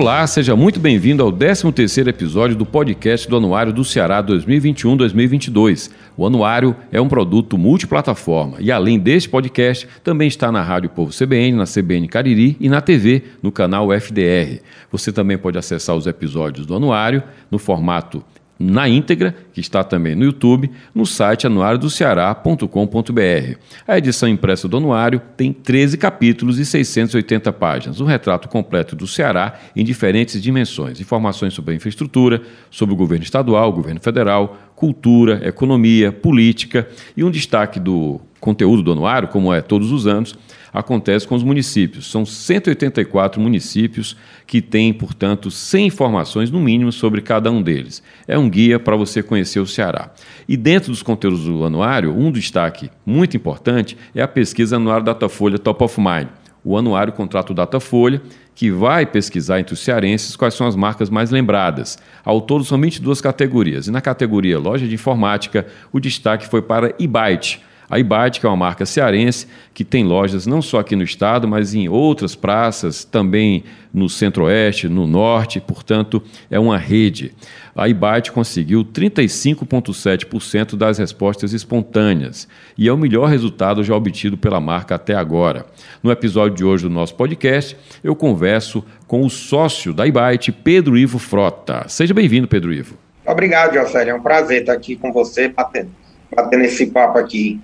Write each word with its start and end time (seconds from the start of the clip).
Olá, 0.00 0.26
seja 0.26 0.56
muito 0.56 0.80
bem-vindo 0.80 1.22
ao 1.22 1.30
13º 1.30 2.08
episódio 2.08 2.56
do 2.56 2.64
podcast 2.64 3.28
do 3.28 3.36
Anuário 3.36 3.70
do 3.70 3.84
Ceará 3.84 4.22
2021-2022. 4.22 5.90
O 6.16 6.24
Anuário 6.24 6.74
é 6.90 6.98
um 6.98 7.06
produto 7.06 7.58
multiplataforma 7.58 8.56
e 8.60 8.72
além 8.72 8.98
deste 8.98 9.28
podcast, 9.28 9.86
também 10.02 10.26
está 10.26 10.50
na 10.50 10.62
Rádio 10.62 10.88
Povo 10.88 11.12
CBN, 11.12 11.52
na 11.58 11.66
CBN 11.66 12.08
Cariri 12.08 12.56
e 12.58 12.66
na 12.66 12.80
TV, 12.80 13.24
no 13.42 13.52
canal 13.52 13.92
FDR. 13.92 14.62
Você 14.90 15.12
também 15.12 15.36
pode 15.36 15.58
acessar 15.58 15.94
os 15.94 16.06
episódios 16.06 16.64
do 16.64 16.74
Anuário 16.74 17.22
no 17.50 17.58
formato 17.58 18.24
na 18.62 18.86
íntegra, 18.86 19.34
que 19.54 19.60
está 19.60 19.82
também 19.82 20.14
no 20.14 20.22
YouTube, 20.22 20.70
no 20.94 21.06
site 21.06 21.46
anuariodoceará.com.br. 21.46 23.58
A 23.88 23.96
edição 23.96 24.28
impressa 24.28 24.68
do 24.68 24.76
anuário 24.76 25.18
tem 25.34 25.50
13 25.50 25.96
capítulos 25.96 26.58
e 26.58 26.66
680 26.66 27.50
páginas, 27.54 28.02
um 28.02 28.04
retrato 28.04 28.48
completo 28.48 28.94
do 28.94 29.06
Ceará 29.06 29.58
em 29.74 29.82
diferentes 29.82 30.42
dimensões, 30.42 31.00
informações 31.00 31.54
sobre 31.54 31.72
a 31.72 31.76
infraestrutura, 31.76 32.42
sobre 32.70 32.94
o 32.94 32.98
governo 32.98 33.24
estadual, 33.24 33.72
governo 33.72 34.00
federal, 34.00 34.58
cultura, 34.76 35.40
economia, 35.42 36.12
política. 36.12 36.86
E 37.16 37.24
um 37.24 37.30
destaque 37.30 37.80
do 37.80 38.20
conteúdo 38.38 38.82
do 38.82 38.92
anuário, 38.92 39.28
como 39.28 39.54
é 39.54 39.62
todos 39.62 39.90
os 39.90 40.06
anos, 40.06 40.36
acontece 40.72 41.26
com 41.26 41.34
os 41.34 41.42
municípios. 41.42 42.10
São 42.10 42.24
184 42.24 43.40
municípios 43.40 44.16
que 44.46 44.60
têm, 44.60 44.92
portanto, 44.92 45.50
100 45.50 45.86
informações 45.86 46.50
no 46.50 46.60
mínimo 46.60 46.92
sobre 46.92 47.20
cada 47.20 47.50
um 47.50 47.62
deles. 47.62 48.02
É 48.26 48.38
um 48.38 48.48
guia 48.48 48.78
para 48.78 48.96
você 48.96 49.22
conhecer 49.22 49.60
o 49.60 49.66
Ceará. 49.66 50.10
E 50.48 50.56
dentro 50.56 50.90
dos 50.90 51.02
conteúdos 51.02 51.44
do 51.44 51.64
anuário, 51.64 52.16
um 52.16 52.30
destaque 52.30 52.90
muito 53.04 53.36
importante 53.36 53.96
é 54.14 54.22
a 54.22 54.28
pesquisa 54.28 54.76
anuária 54.76 55.04
Datafolha 55.04 55.58
Top 55.58 55.82
of 55.84 56.00
Mind. 56.00 56.28
O 56.62 56.76
anuário 56.76 57.12
contrata 57.12 57.52
o 57.52 57.54
Datafolha, 57.54 58.20
que 58.54 58.70
vai 58.70 59.06
pesquisar 59.06 59.60
entre 59.60 59.72
os 59.72 59.80
cearenses 59.80 60.36
quais 60.36 60.52
são 60.52 60.66
as 60.66 60.76
marcas 60.76 61.08
mais 61.08 61.30
lembradas. 61.30 61.98
Ao 62.22 62.40
todo, 62.40 62.64
são 62.64 62.78
22 62.78 63.20
categorias. 63.20 63.86
E 63.86 63.90
na 63.90 64.02
categoria 64.02 64.58
Loja 64.58 64.86
de 64.86 64.94
Informática, 64.94 65.66
o 65.90 65.98
destaque 65.98 66.46
foi 66.46 66.60
para 66.60 66.94
eByte, 66.98 67.62
a 67.90 67.98
Ibate, 67.98 68.38
que 68.38 68.46
é 68.46 68.48
uma 68.48 68.56
marca 68.56 68.86
cearense, 68.86 69.48
que 69.74 69.84
tem 69.84 70.04
lojas 70.04 70.46
não 70.46 70.62
só 70.62 70.78
aqui 70.78 70.94
no 70.94 71.02
estado, 71.02 71.48
mas 71.48 71.74
em 71.74 71.88
outras 71.88 72.36
praças, 72.36 73.04
também 73.04 73.64
no 73.92 74.08
centro-oeste, 74.08 74.88
no 74.88 75.06
norte, 75.06 75.60
portanto, 75.60 76.22
é 76.48 76.58
uma 76.58 76.78
rede. 76.78 77.34
A 77.74 77.88
Ibate 77.88 78.30
conseguiu 78.30 78.84
35,7% 78.84 80.76
das 80.76 80.98
respostas 80.98 81.52
espontâneas 81.52 82.46
e 82.78 82.88
é 82.88 82.92
o 82.92 82.96
melhor 82.96 83.28
resultado 83.28 83.82
já 83.82 83.94
obtido 83.94 84.36
pela 84.36 84.60
marca 84.60 84.94
até 84.94 85.14
agora. 85.14 85.66
No 86.02 86.10
episódio 86.10 86.56
de 86.56 86.64
hoje 86.64 86.84
do 86.84 86.90
nosso 86.90 87.14
podcast, 87.14 87.76
eu 88.04 88.14
converso 88.14 88.84
com 89.06 89.24
o 89.24 89.30
sócio 89.30 89.92
da 89.92 90.06
Ibate, 90.06 90.52
Pedro 90.52 90.96
Ivo 90.96 91.18
Frota. 91.18 91.86
Seja 91.88 92.14
bem-vindo, 92.14 92.46
Pedro 92.46 92.72
Ivo. 92.72 92.96
Obrigado, 93.26 93.74
Jocélio. 93.74 94.12
É 94.12 94.14
um 94.14 94.22
prazer 94.22 94.60
estar 94.60 94.72
aqui 94.72 94.96
com 94.96 95.12
você, 95.12 95.48
batendo, 95.48 95.90
batendo 96.34 96.64
esse 96.64 96.86
papo 96.86 97.18
aqui. 97.18 97.60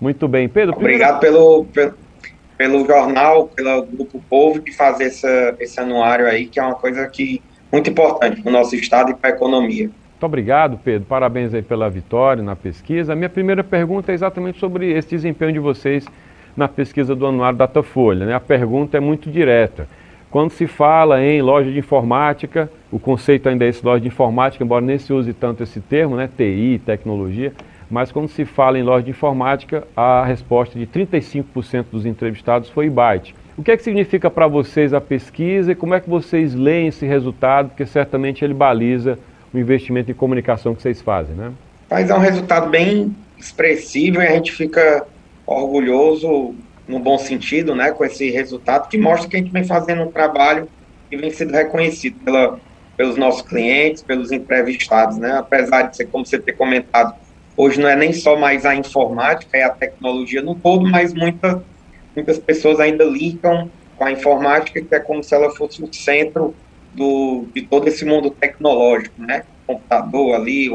Muito 0.00 0.28
bem, 0.28 0.48
Pedro. 0.48 0.76
Obrigado 0.76 1.20
pelo, 1.20 1.64
pelo, 1.66 1.94
pelo, 2.56 2.86
jornal, 2.86 3.48
pelo 3.48 3.82
Grupo 3.82 4.22
Povo, 4.28 4.60
de 4.60 4.72
fazer 4.72 5.04
essa, 5.04 5.56
esse 5.58 5.80
anuário 5.80 6.26
aí, 6.26 6.46
que 6.46 6.60
é 6.60 6.62
uma 6.62 6.74
coisa 6.74 7.06
que 7.06 7.42
muito 7.72 7.90
importante 7.90 8.40
para 8.40 8.48
o 8.48 8.52
nosso 8.52 8.74
estado 8.74 9.10
e 9.10 9.14
para 9.14 9.30
a 9.30 9.32
economia. 9.32 9.84
Muito 9.86 10.24
obrigado, 10.24 10.78
Pedro. 10.82 11.06
Parabéns 11.06 11.52
aí 11.52 11.62
pela 11.62 11.90
vitória 11.90 12.42
na 12.42 12.56
pesquisa. 12.56 13.12
A 13.12 13.16
minha 13.16 13.28
primeira 13.28 13.62
pergunta 13.62 14.12
é 14.12 14.14
exatamente 14.14 14.58
sobre 14.58 14.90
esse 14.92 15.10
desempenho 15.10 15.52
de 15.52 15.58
vocês 15.58 16.06
na 16.56 16.66
pesquisa 16.66 17.14
do 17.14 17.26
Anuário 17.26 17.58
Datafolha. 17.58 18.24
Né? 18.24 18.34
A 18.34 18.40
pergunta 18.40 18.96
é 18.96 19.00
muito 19.00 19.30
direta. 19.30 19.86
Quando 20.30 20.50
se 20.50 20.66
fala 20.66 21.22
em 21.22 21.40
loja 21.42 21.70
de 21.70 21.78
informática, 21.78 22.70
o 22.90 22.98
conceito 22.98 23.48
ainda 23.48 23.64
é 23.64 23.68
esse 23.68 23.84
loja 23.84 24.00
de 24.00 24.08
informática, 24.08 24.64
embora 24.64 24.84
nem 24.84 24.98
se 24.98 25.12
use 25.12 25.32
tanto 25.32 25.62
esse 25.62 25.80
termo, 25.80 26.16
né? 26.16 26.28
TI, 26.34 26.80
tecnologia, 26.84 27.52
mas 27.90 28.10
quando 28.10 28.28
se 28.28 28.44
fala 28.44 28.78
em 28.78 28.82
loja 28.82 29.04
de 29.04 29.10
informática, 29.10 29.86
a 29.96 30.24
resposta 30.24 30.78
de 30.78 30.86
35% 30.86 31.86
dos 31.92 32.06
entrevistados 32.06 32.68
foi 32.68 32.90
byte. 32.90 33.34
O 33.56 33.62
que 33.62 33.70
é 33.70 33.76
que 33.76 33.82
significa 33.82 34.30
para 34.30 34.46
vocês 34.46 34.92
a 34.92 35.00
pesquisa 35.00 35.72
e 35.72 35.74
como 35.74 35.94
é 35.94 36.00
que 36.00 36.10
vocês 36.10 36.54
leem 36.54 36.88
esse 36.88 37.06
resultado? 37.06 37.68
Porque 37.68 37.86
certamente 37.86 38.44
ele 38.44 38.52
baliza 38.52 39.18
o 39.52 39.58
investimento 39.58 40.10
em 40.10 40.14
comunicação 40.14 40.74
que 40.74 40.82
vocês 40.82 41.00
fazem, 41.00 41.34
né? 41.34 41.52
Mas 41.90 42.10
é 42.10 42.14
um 42.14 42.18
resultado 42.18 42.68
bem 42.68 43.16
expressivo 43.38 44.20
e 44.20 44.26
a 44.26 44.32
gente 44.32 44.52
fica 44.52 45.06
orgulhoso 45.46 46.54
no 46.86 46.98
bom 46.98 47.18
sentido, 47.18 47.74
né, 47.74 47.90
com 47.90 48.04
esse 48.04 48.30
resultado 48.30 48.88
que 48.88 48.98
mostra 48.98 49.28
que 49.28 49.36
a 49.36 49.38
gente 49.38 49.50
vem 49.50 49.64
fazendo 49.64 50.02
um 50.02 50.10
trabalho 50.10 50.68
que 51.08 51.16
vem 51.16 51.30
sendo 51.30 51.52
reconhecido 51.52 52.16
pela, 52.24 52.60
pelos 52.96 53.16
nossos 53.16 53.42
clientes, 53.42 54.02
pelos 54.02 54.30
entrevistados, 54.32 55.16
né, 55.18 55.38
apesar 55.38 55.82
de 55.82 55.96
ser, 55.96 56.06
como 56.06 56.24
você 56.24 56.38
ter 56.38 56.52
comentado, 56.52 57.14
Hoje 57.56 57.80
não 57.80 57.88
é 57.88 57.96
nem 57.96 58.12
só 58.12 58.36
mais 58.36 58.66
a 58.66 58.74
informática, 58.74 59.56
é 59.56 59.62
a 59.62 59.70
tecnologia 59.70 60.42
no 60.42 60.54
todo, 60.54 60.86
mas 60.86 61.14
muita, 61.14 61.62
muitas 62.14 62.38
pessoas 62.38 62.78
ainda 62.78 63.04
ligam 63.04 63.70
com 63.96 64.04
a 64.04 64.12
informática, 64.12 64.80
que 64.80 64.94
é 64.94 65.00
como 65.00 65.22
se 65.24 65.34
ela 65.34 65.50
fosse 65.50 65.82
o 65.82 65.92
centro 65.92 66.54
do, 66.92 67.46
de 67.54 67.62
todo 67.62 67.88
esse 67.88 68.04
mundo 68.04 68.30
tecnológico, 68.30 69.20
né? 69.22 69.44
O 69.66 69.74
computador 69.74 70.34
ali, 70.34 70.68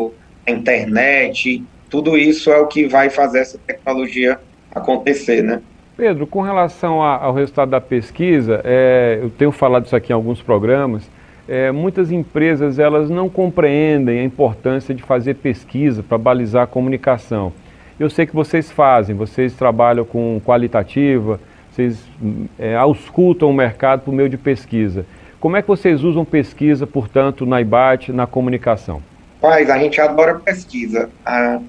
a 0.47 0.51
internet, 0.51 1.63
tudo 1.89 2.17
isso 2.17 2.49
é 2.51 2.57
o 2.57 2.67
que 2.67 2.87
vai 2.87 3.09
fazer 3.09 3.39
essa 3.39 3.59
tecnologia 3.59 4.39
acontecer, 4.73 5.43
né? 5.43 5.61
Pedro, 5.95 6.25
com 6.25 6.41
relação 6.41 7.01
ao 7.03 7.33
resultado 7.33 7.69
da 7.69 7.81
pesquisa, 7.81 8.61
é, 8.63 9.19
eu 9.21 9.29
tenho 9.29 9.51
falado 9.51 9.85
isso 9.85 9.95
aqui 9.95 10.11
em 10.11 10.15
alguns 10.15 10.41
programas, 10.41 11.03
é, 11.47 11.71
muitas 11.71 12.11
empresas 12.11 12.79
elas 12.79 13.09
não 13.09 13.29
compreendem 13.29 14.19
a 14.19 14.23
importância 14.23 14.93
de 14.93 15.03
fazer 15.03 15.35
pesquisa 15.35 16.03
para 16.03 16.17
balizar 16.17 16.63
a 16.63 16.67
comunicação. 16.67 17.51
Eu 17.99 18.09
sei 18.09 18.25
que 18.25 18.33
vocês 18.33 18.71
fazem, 18.71 19.15
vocês 19.15 19.53
trabalham 19.53 20.05
com 20.05 20.41
qualitativa, 20.43 21.39
vocês 21.71 22.03
é, 22.57 22.75
auscultam 22.75 23.49
o 23.49 23.53
mercado 23.53 24.01
por 24.01 24.13
meio 24.13 24.29
de 24.29 24.37
pesquisa. 24.37 25.05
Como 25.39 25.57
é 25.57 25.61
que 25.61 25.67
vocês 25.67 26.03
usam 26.03 26.23
pesquisa, 26.23 26.85
portanto, 26.85 27.45
na 27.45 27.61
IBAT, 27.61 28.11
na 28.11 28.27
comunicação? 28.27 29.01
Paz, 29.39 29.69
a 29.69 29.77
gente 29.79 29.99
adora 29.99 30.35
pesquisa. 30.35 31.09
A, 31.25 31.59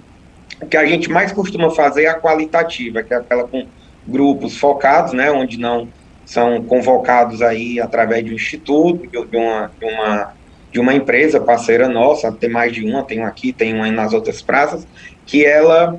o 0.61 0.67
que 0.67 0.77
a 0.77 0.85
gente 0.85 1.11
mais 1.11 1.33
costuma 1.33 1.71
fazer 1.71 2.05
é 2.05 2.09
a 2.09 2.21
qualitativa, 2.21 3.03
que 3.03 3.15
é 3.15 3.17
aquela 3.17 3.45
com 3.45 3.67
grupos 4.07 4.57
focados, 4.57 5.13
né, 5.13 5.31
onde 5.31 5.59
não 5.59 5.89
são 6.25 6.63
convocados 6.63 7.43
aí 7.43 7.81
através 7.81 8.25
de 8.25 8.33
um 8.33 8.35
instituto, 8.35 9.07
de 9.07 9.37
uma, 9.37 9.71
de 9.79 9.85
uma, 9.85 10.33
de 10.73 10.81
uma 10.81 10.95
empresa 10.95 11.41
parceira 11.41 11.89
nossa, 11.89 12.33
tem 12.33 12.51
mais 12.51 12.73
de 12.73 12.85
uma, 12.85 13.03
tem 13.03 13.19
uma 13.19 13.29
aqui, 13.29 13.53
tem 13.53 13.75
uma 13.75 13.91
nas 13.91 14.13
outras 14.13 14.41
praças, 14.41 14.87
que 15.27 15.45
ela 15.45 15.99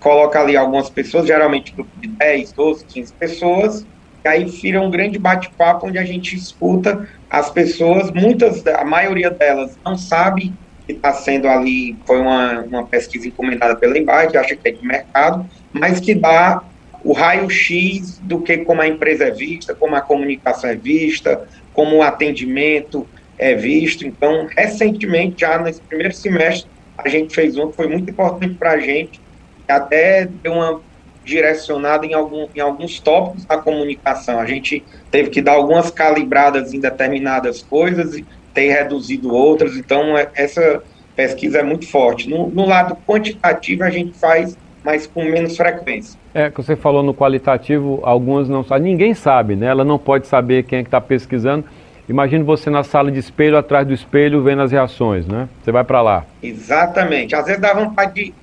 coloca 0.00 0.40
ali 0.40 0.56
algumas 0.56 0.88
pessoas, 0.88 1.26
geralmente 1.26 1.74
de 1.96 2.08
10, 2.08 2.52
12, 2.52 2.84
15 2.84 3.12
pessoas, 3.14 3.86
e 4.24 4.28
aí 4.28 4.44
vira 4.44 4.80
um 4.80 4.90
grande 4.90 5.18
bate-papo 5.18 5.86
onde 5.86 5.98
a 5.98 6.04
gente 6.04 6.34
escuta 6.34 7.08
as 7.30 7.50
pessoas, 7.50 8.10
muitas, 8.10 8.66
a 8.66 8.84
maioria 8.84 9.30
delas 9.30 9.78
não 9.84 9.96
sabe 9.96 10.52
que 10.86 10.92
está 10.92 11.12
sendo 11.12 11.46
ali, 11.46 11.96
foi 12.06 12.20
uma, 12.20 12.60
uma 12.62 12.86
pesquisa 12.86 13.28
encomendada 13.28 13.76
pela 13.76 13.98
Embate, 13.98 14.38
acha 14.38 14.56
que 14.56 14.68
é 14.68 14.72
de 14.72 14.86
mercado, 14.86 15.46
mas 15.72 16.00
que 16.00 16.14
dá 16.14 16.62
o 17.04 17.12
raio-x 17.12 18.18
do 18.22 18.40
que 18.40 18.58
como 18.58 18.82
a 18.82 18.88
empresa 18.88 19.24
é 19.24 19.30
vista, 19.30 19.74
como 19.74 19.94
a 19.94 20.00
comunicação 20.00 20.70
é 20.70 20.76
vista, 20.76 21.46
como 21.72 21.96
o 21.96 22.02
atendimento 22.02 23.06
é 23.38 23.54
visto. 23.54 24.06
Então, 24.06 24.48
recentemente, 24.56 25.40
já 25.40 25.58
nesse 25.58 25.80
primeiro 25.80 26.14
semestre, 26.14 26.68
a 26.96 27.08
gente 27.08 27.34
fez 27.34 27.56
um 27.56 27.70
que 27.70 27.76
foi 27.76 27.86
muito 27.86 28.10
importante 28.10 28.54
para 28.54 28.72
a 28.72 28.80
gente, 28.80 29.20
até 29.68 30.26
deu 30.26 30.54
uma 30.54 30.80
direcionada 31.24 32.06
em, 32.06 32.14
algum, 32.14 32.48
em 32.54 32.60
alguns 32.60 32.98
tópicos 32.98 33.44
da 33.44 33.58
comunicação. 33.58 34.40
A 34.40 34.46
gente 34.46 34.82
teve 35.10 35.28
que 35.28 35.42
dar 35.42 35.52
algumas 35.52 35.90
calibradas 35.90 36.72
em 36.72 36.80
determinadas 36.80 37.62
coisas 37.62 38.16
e 38.16 38.24
ter 38.54 38.72
reduzido 38.72 39.32
outras. 39.32 39.76
Então, 39.76 40.16
é, 40.16 40.28
essa 40.34 40.82
pesquisa 41.14 41.58
é 41.58 41.62
muito 41.62 41.86
forte. 41.86 42.28
No, 42.28 42.48
no 42.48 42.66
lado 42.66 42.96
quantitativo, 43.06 43.84
a 43.84 43.90
gente 43.90 44.18
faz 44.18 44.56
mas 44.84 45.06
com 45.06 45.24
menos 45.24 45.56
frequência. 45.56 46.18
É, 46.32 46.50
que 46.50 46.56
você 46.56 46.76
falou 46.76 47.02
no 47.02 47.14
qualitativo, 47.14 48.00
algumas 48.02 48.48
não 48.48 48.64
sabem, 48.64 48.92
ninguém 48.92 49.14
sabe, 49.14 49.56
né? 49.56 49.66
Ela 49.66 49.84
não 49.84 49.98
pode 49.98 50.26
saber 50.26 50.64
quem 50.64 50.80
é 50.80 50.82
que 50.82 50.88
está 50.88 51.00
pesquisando. 51.00 51.64
Imagina 52.08 52.42
você 52.42 52.70
na 52.70 52.82
sala 52.82 53.10
de 53.12 53.18
espelho, 53.18 53.58
atrás 53.58 53.86
do 53.86 53.92
espelho, 53.92 54.42
vendo 54.42 54.62
as 54.62 54.72
reações, 54.72 55.26
né? 55.26 55.48
Você 55.62 55.70
vai 55.70 55.84
para 55.84 56.00
lá. 56.00 56.24
Exatamente. 56.42 57.34
Às 57.34 57.46
vezes 57.46 57.60
dá 57.60 57.74
vontade 57.74 58.14
de, 58.14 58.34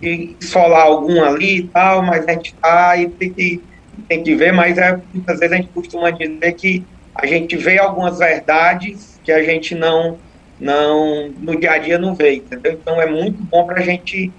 de 0.00 0.36
esfolar 0.40 0.86
algum 0.86 1.22
ali 1.22 1.58
e 1.58 1.62
tal, 1.64 2.02
mas 2.02 2.26
a 2.26 2.32
gente 2.32 2.54
tá 2.54 2.96
e 2.96 3.08
tem 3.08 3.30
que, 3.30 3.62
tem 4.08 4.22
que 4.22 4.34
ver, 4.34 4.52
mas 4.52 4.78
é, 4.78 4.98
muitas 5.12 5.38
vezes 5.38 5.52
a 5.52 5.56
gente 5.56 5.68
costuma 5.68 6.10
dizer 6.10 6.52
que 6.52 6.84
a 7.14 7.26
gente 7.26 7.56
vê 7.56 7.78
algumas 7.78 8.18
verdades 8.18 9.20
que 9.22 9.30
a 9.30 9.42
gente 9.42 9.74
não, 9.74 10.16
não 10.58 11.28
no 11.38 11.58
dia 11.58 11.72
a 11.72 11.78
dia 11.78 11.98
não 11.98 12.14
vê, 12.14 12.36
entendeu? 12.36 12.72
Então 12.72 13.00
é 13.00 13.06
muito 13.06 13.42
bom 13.44 13.66
para 13.66 13.80
a 13.80 13.82
gente 13.82 14.32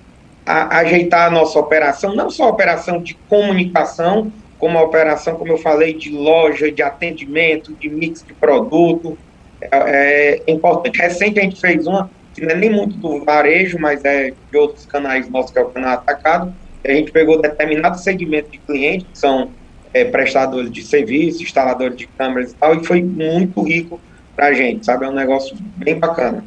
a, 0.45 0.80
ajeitar 0.80 1.28
a 1.28 1.31
nossa 1.31 1.60
operação, 1.60 2.16
não 2.16 2.30
só 2.30 2.45
a 2.45 2.50
operação 2.50 3.01
de 3.01 3.13
comunicação, 3.30 4.31
como 4.57 4.78
a 4.78 4.81
operação, 4.81 5.36
como 5.36 5.51
eu 5.51 5.57
falei, 5.57 5.94
de 5.94 6.10
loja, 6.10 6.72
de 6.72 6.81
atendimento, 6.81 7.74
de 7.74 7.90
mix 7.90 8.24
de 8.25 8.34
produto. 8.34 9.18
É, 9.60 10.42
é 10.45 10.51
importante. 10.51 11.00
Recente 11.00 11.40
a 11.40 11.44
gente 11.44 11.60
fez 11.60 11.86
uma, 11.86 12.10
que 12.34 12.42
não 12.42 12.50
é 12.50 12.56
nem 12.56 12.69
muito 12.69 12.95
do 12.98 13.24
varejo, 13.24 13.78
mas 13.80 14.04
é 14.06 14.31
de 14.31 14.57
outros 14.57 14.86
canais 14.86 15.30
nossos, 15.30 15.51
que 15.51 15.60
é 15.60 15.62
o 15.62 15.69
canal 15.69 15.94
Atacado. 15.94 16.54
A 16.86 16.92
gente 16.92 17.12
pegou 17.12 17.42
determinado 17.42 17.98
segmento 17.98 18.51
de 18.51 18.57
clientes, 18.57 19.07
que 19.12 19.18
são 19.18 19.51
é, 19.94 20.04
prestadores 20.06 20.72
de 20.72 20.81
serviço, 20.84 21.44
instaladores 21.44 21.98
de 21.98 22.07
câmeras 22.07 22.51
e 22.51 22.56
tal, 22.56 22.75
e 22.75 22.84
foi 22.84 23.01
muito 23.01 23.62
rico 23.62 24.00
para 24.36 24.48
a 24.48 24.54
gente, 24.54 24.86
sabe? 24.86 25.06
É 25.06 25.10
um 25.10 25.13
negócio 25.13 25.56
bem 25.78 26.00
bacana. 26.00 26.44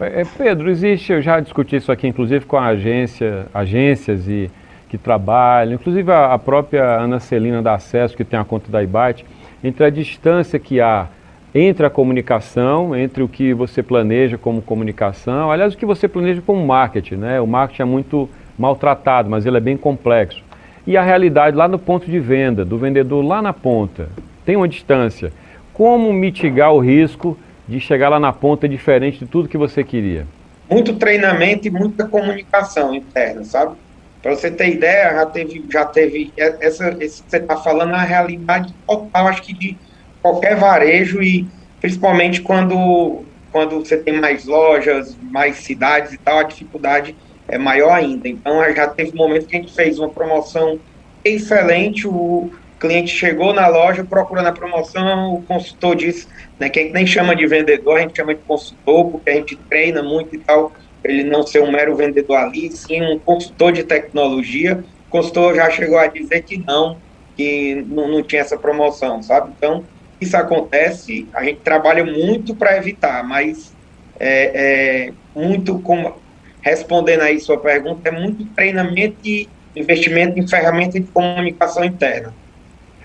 É, 0.00 0.24
Pedro, 0.24 0.70
existe, 0.70 1.12
eu 1.12 1.20
já 1.20 1.40
discuti 1.40 1.76
isso 1.76 1.92
aqui, 1.92 2.08
inclusive 2.08 2.46
com 2.46 2.56
agência, 2.56 3.46
agências 3.52 4.26
e 4.26 4.50
que 4.88 4.96
trabalham, 4.96 5.74
inclusive 5.74 6.10
a, 6.10 6.32
a 6.32 6.38
própria 6.38 6.82
Ana 6.82 7.20
Celina 7.20 7.60
da 7.60 7.74
Acesso, 7.74 8.16
que 8.16 8.24
tem 8.24 8.40
a 8.40 8.44
conta 8.44 8.72
da 8.72 8.82
IBAT, 8.82 9.26
entre 9.62 9.84
a 9.84 9.90
distância 9.90 10.58
que 10.58 10.80
há 10.80 11.06
entre 11.54 11.84
a 11.84 11.90
comunicação, 11.90 12.96
entre 12.96 13.22
o 13.22 13.28
que 13.28 13.52
você 13.52 13.82
planeja 13.82 14.38
como 14.38 14.62
comunicação, 14.62 15.50
aliás, 15.50 15.74
o 15.74 15.76
que 15.76 15.84
você 15.84 16.08
planeja 16.08 16.40
como 16.40 16.64
marketing, 16.64 17.16
né? 17.16 17.40
O 17.40 17.46
marketing 17.46 17.82
é 17.82 17.84
muito 17.84 18.28
maltratado, 18.58 19.28
mas 19.28 19.44
ele 19.44 19.56
é 19.56 19.60
bem 19.60 19.76
complexo. 19.76 20.42
E 20.86 20.96
a 20.96 21.02
realidade 21.02 21.56
lá 21.56 21.68
no 21.68 21.78
ponto 21.78 22.08
de 22.08 22.18
venda, 22.20 22.64
do 22.64 22.78
vendedor 22.78 23.22
lá 23.22 23.42
na 23.42 23.52
ponta, 23.52 24.08
tem 24.46 24.56
uma 24.56 24.68
distância. 24.68 25.32
Como 25.74 26.12
mitigar 26.12 26.72
o 26.72 26.78
risco 26.78 27.36
de 27.70 27.78
chegar 27.78 28.08
lá 28.08 28.18
na 28.18 28.32
ponta 28.32 28.68
diferente 28.68 29.20
de 29.20 29.26
tudo 29.26 29.48
que 29.48 29.56
você 29.56 29.84
queria? 29.84 30.26
Muito 30.68 30.96
treinamento 30.96 31.68
e 31.68 31.70
muita 31.70 32.06
comunicação 32.06 32.92
interna, 32.92 33.44
sabe? 33.44 33.76
Para 34.20 34.34
você 34.34 34.50
ter 34.50 34.70
ideia, 34.70 35.14
já 35.14 35.26
teve, 35.26 35.64
já 35.70 35.84
teve 35.84 36.32
essa, 36.36 36.96
esse 37.00 37.22
que 37.22 37.30
você 37.30 37.36
está 37.36 37.56
falando, 37.56 37.94
a 37.94 38.02
realidade 38.02 38.74
total, 38.86 39.28
acho 39.28 39.42
que 39.42 39.54
de 39.54 39.78
qualquer 40.20 40.56
varejo 40.56 41.22
e 41.22 41.46
principalmente 41.80 42.42
quando, 42.42 43.22
quando 43.52 43.78
você 43.78 43.96
tem 43.96 44.20
mais 44.20 44.44
lojas, 44.44 45.16
mais 45.22 45.56
cidades 45.58 46.12
e 46.12 46.18
tal, 46.18 46.40
a 46.40 46.42
dificuldade 46.42 47.14
é 47.48 47.56
maior 47.56 47.92
ainda. 47.92 48.28
Então, 48.28 48.62
já 48.74 48.88
teve 48.88 49.16
momentos 49.16 49.46
que 49.46 49.56
a 49.56 49.60
gente 49.60 49.72
fez 49.72 49.98
uma 49.98 50.08
promoção 50.08 50.78
excelente, 51.24 52.06
o 52.06 52.50
cliente 52.80 53.10
chegou 53.10 53.52
na 53.52 53.68
loja 53.68 54.02
procurando 54.02 54.46
a 54.46 54.52
promoção, 54.52 55.34
o 55.34 55.42
consultor 55.42 55.94
disse, 55.94 56.26
né, 56.58 56.70
que 56.70 56.80
a 56.80 56.82
gente 56.82 56.94
nem 56.94 57.06
chama 57.06 57.36
de 57.36 57.46
vendedor, 57.46 57.98
a 57.98 58.00
gente 58.00 58.16
chama 58.16 58.34
de 58.34 58.40
consultor, 58.40 59.10
porque 59.10 59.30
a 59.30 59.34
gente 59.34 59.54
treina 59.68 60.02
muito 60.02 60.34
e 60.34 60.38
tal, 60.38 60.72
ele 61.04 61.24
não 61.24 61.46
ser 61.46 61.62
um 61.62 61.70
mero 61.70 61.94
vendedor 61.94 62.36
ali, 62.36 62.70
sim 62.72 63.02
um 63.02 63.18
consultor 63.18 63.72
de 63.72 63.84
tecnologia. 63.84 64.82
O 65.08 65.10
consultor 65.10 65.54
já 65.54 65.70
chegou 65.70 65.98
a 65.98 66.06
dizer 66.06 66.42
que 66.42 66.58
não, 66.66 66.96
que 67.36 67.84
não, 67.86 68.08
não 68.08 68.22
tinha 68.22 68.40
essa 68.40 68.56
promoção, 68.56 69.22
sabe? 69.22 69.52
Então, 69.56 69.84
isso 70.20 70.36
acontece, 70.36 71.28
a 71.34 71.44
gente 71.44 71.60
trabalha 71.60 72.04
muito 72.04 72.54
para 72.54 72.76
evitar, 72.76 73.22
mas 73.24 73.74
é, 74.18 75.08
é 75.08 75.12
muito 75.34 75.78
como 75.80 76.14
respondendo 76.62 77.22
aí 77.22 77.40
sua 77.40 77.58
pergunta, 77.58 78.08
é 78.08 78.12
muito 78.12 78.44
treinamento 78.54 79.16
e 79.24 79.48
investimento 79.74 80.38
em 80.38 80.46
ferramentas 80.46 80.94
de 80.94 81.02
comunicação 81.02 81.84
interna, 81.84 82.34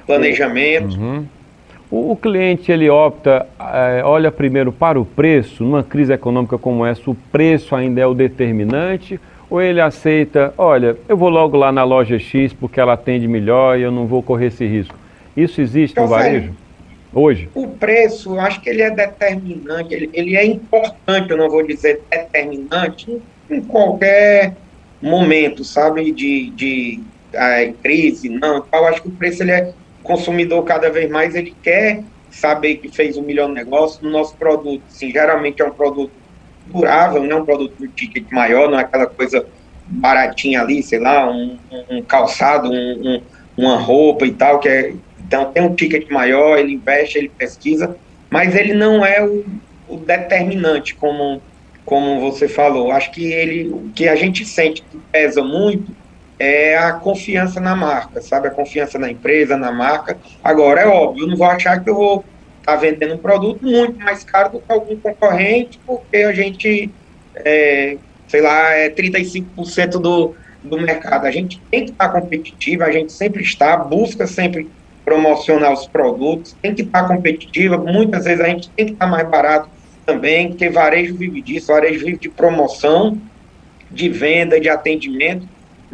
planejamento. 0.06 0.98
Uhum. 0.98 1.25
O, 1.90 2.12
o, 2.12 2.16
cliente 2.16 2.72
ele 2.72 2.90
opta, 2.90 3.46
é, 3.60 4.02
olha 4.04 4.31
primeiro 4.31 4.72
para 4.72 5.00
o 5.00 5.06
preço, 5.06 5.63
numa 5.63 5.84
crise 5.84 6.13
econômica 6.13 6.57
como 6.57 6.86
essa, 6.86 7.10
o 7.10 7.16
preço 7.16 7.75
ainda 7.75 8.02
é 8.02 8.07
o 8.07 8.13
determinante, 8.13 9.19
ou 9.50 9.62
ele 9.62 9.80
aceita, 9.80 10.54
olha, 10.57 10.98
eu 11.07 11.16
vou 11.16 11.30
logo 11.30 11.56
lá 11.56 11.72
na 11.72 11.84
loja 11.84 12.18
X 12.18 12.52
porque 12.54 12.80
ela 12.80 12.94
atende 12.94 13.28
melhor 13.28 13.78
e 13.78 13.84
eu 13.84 13.92
não 13.92 14.07
vou 14.07 14.24
correr 14.24 14.48
esse 14.48 14.66
risco. 14.66 14.96
Isso 15.38 15.62
existe 15.62 16.00
no 16.00 16.08
varejo? 16.08 16.54
Hoje? 17.13 17.50
O 17.54 17.68
preço, 17.68 18.36
eu 18.36 18.42
acho 18.42 18.60
que 18.62 18.69
ele 18.69 18.81
é 18.81 18.90
determinante, 18.90 19.94
ele, 19.94 20.10
ele 20.13 20.36
é 20.36 20.46
importante, 20.46 21.30
eu 21.30 21.38
não 21.38 21.50
vou 21.50 21.66
dizer 21.66 22.01
determinante, 22.12 23.22
em 23.50 23.62
qualquer 23.62 24.56
momento, 25.01 25.63
sabe, 25.63 26.12
de, 26.12 26.50
de 26.50 27.00
é, 27.31 27.72
crise, 27.81 28.28
não, 28.28 28.66
eu 28.74 28.86
acho 28.88 29.01
que 29.01 29.08
o 29.08 29.12
preço, 29.12 29.44
ele 29.44 29.51
é, 29.51 29.74
consumidor 30.06 30.63
cada 30.63 30.90
vez 30.90 31.10
mais, 31.10 31.36
ele 31.36 31.54
quer 31.62 32.04
saber 32.31 32.75
que 32.78 32.90
fez 32.90 33.18
um 33.18 33.24
melhor 33.24 33.50
negócio 33.50 34.04
no 34.04 34.10
nosso 34.10 34.36
produto, 34.36 34.84
assim, 34.90 35.12
geralmente 35.12 35.62
é 35.62 35.66
um 35.66 35.72
produto 35.72 36.12
durável, 36.68 37.24
não 37.24 37.38
é 37.38 37.42
um 37.42 37.46
produto 37.46 37.75
de 37.80 37.88
ticket 37.90 38.31
maior, 38.31 38.69
não 38.69 38.78
é 38.78 38.81
aquela 38.81 39.07
coisa 39.07 39.46
baratinha 39.88 40.62
ali, 40.62 40.81
sei 40.81 41.00
lá, 41.00 41.30
um, 41.30 41.57
um 41.90 42.02
calçado, 42.02 42.69
um, 42.69 43.16
um, 43.16 43.22
uma 43.57 43.78
roupa 43.78 44.25
e 44.25 44.31
tal, 44.31 44.60
que 44.60 44.68
é, 44.68 44.94
então 45.19 45.52
tem 45.52 45.63
um 45.63 45.75
ticket 45.75 46.10
maior, 46.10 46.58
ele 46.58 46.74
investe, 46.74 47.18
ele 47.18 47.30
pesquisa, 47.30 47.96
mas 48.30 48.56
ele 48.56 48.74
não 48.74 49.06
é 49.06 49.24
o, 49.24 49.46
o 49.88 49.98
determinante, 49.98 50.96
como, 50.96 51.42
como 51.86 52.19
você 52.19 52.48
falou. 52.48 52.92
Acho 52.92 53.12
que 53.12 53.31
ele, 53.31 53.69
o 53.69 53.92
que 53.96 54.08
a 54.08 54.16
gente 54.16 54.46
sente 54.46 54.81
que 54.81 54.98
pesa 55.12 55.44
muito 55.44 55.92
é 56.38 56.78
a 56.78 56.94
confiança 56.94 57.60
na 57.60 57.76
marca, 57.76 58.22
sabe? 58.22 58.48
A 58.48 58.52
confiança 58.52 59.00
na 59.00 59.10
empresa, 59.10 59.58
na 59.58 59.72
marca. 59.72 60.18
Agora, 60.44 60.82
é 60.82 60.88
óbvio, 60.88 61.24
eu 61.24 61.28
não 61.30 61.38
vou 61.38 61.48
achar 61.48 61.82
que 61.84 61.90
eu 61.90 61.96
vou 61.96 62.26
estar 62.60 62.74
tá 62.74 62.76
vendendo 62.76 63.16
um 63.16 63.18
produto 63.18 63.64
muito 63.64 64.00
mais 64.00 64.24
caro 64.24 64.54
do 64.54 64.60
que 64.60 64.72
algum 64.72 64.96
concorrente, 64.98 65.80
porque 65.86 66.18
a 66.18 66.34
gente, 66.34 66.92
é, 67.36 67.98
sei 68.28 68.42
lá, 68.42 68.72
é 68.72 68.90
35% 68.90 69.92
do, 69.92 70.36
do 70.64 70.80
mercado. 70.82 71.26
A 71.26 71.32
gente 71.32 71.62
tem 71.72 71.86
que 71.86 71.92
estar 71.92 72.10
competitivo, 72.10 72.84
a 72.84 72.92
gente 72.92 73.14
sempre 73.14 73.42
está, 73.42 73.78
busca 73.78 74.28
sempre 74.28 74.70
promocionar 75.06 75.72
os 75.72 75.86
produtos, 75.86 76.56
tem 76.62 76.74
que 76.74 76.82
estar 76.82 77.08
competitiva, 77.08 77.78
muitas 77.78 78.26
vezes 78.26 78.42
a 78.42 78.48
gente 78.48 78.70
tem 78.72 78.88
que 78.88 78.94
estar 78.94 79.06
mais 79.06 79.30
barato 79.30 79.70
também, 80.04 80.50
porque 80.50 80.68
varejo 80.68 81.16
vive 81.16 81.42
disso, 81.42 81.68
varejo 81.68 82.04
vive 82.04 82.18
de 82.18 82.30
promoção, 82.30 83.22
de 83.92 84.10
venda, 84.10 84.60
de 84.60 84.68
atendimento, 84.68 85.48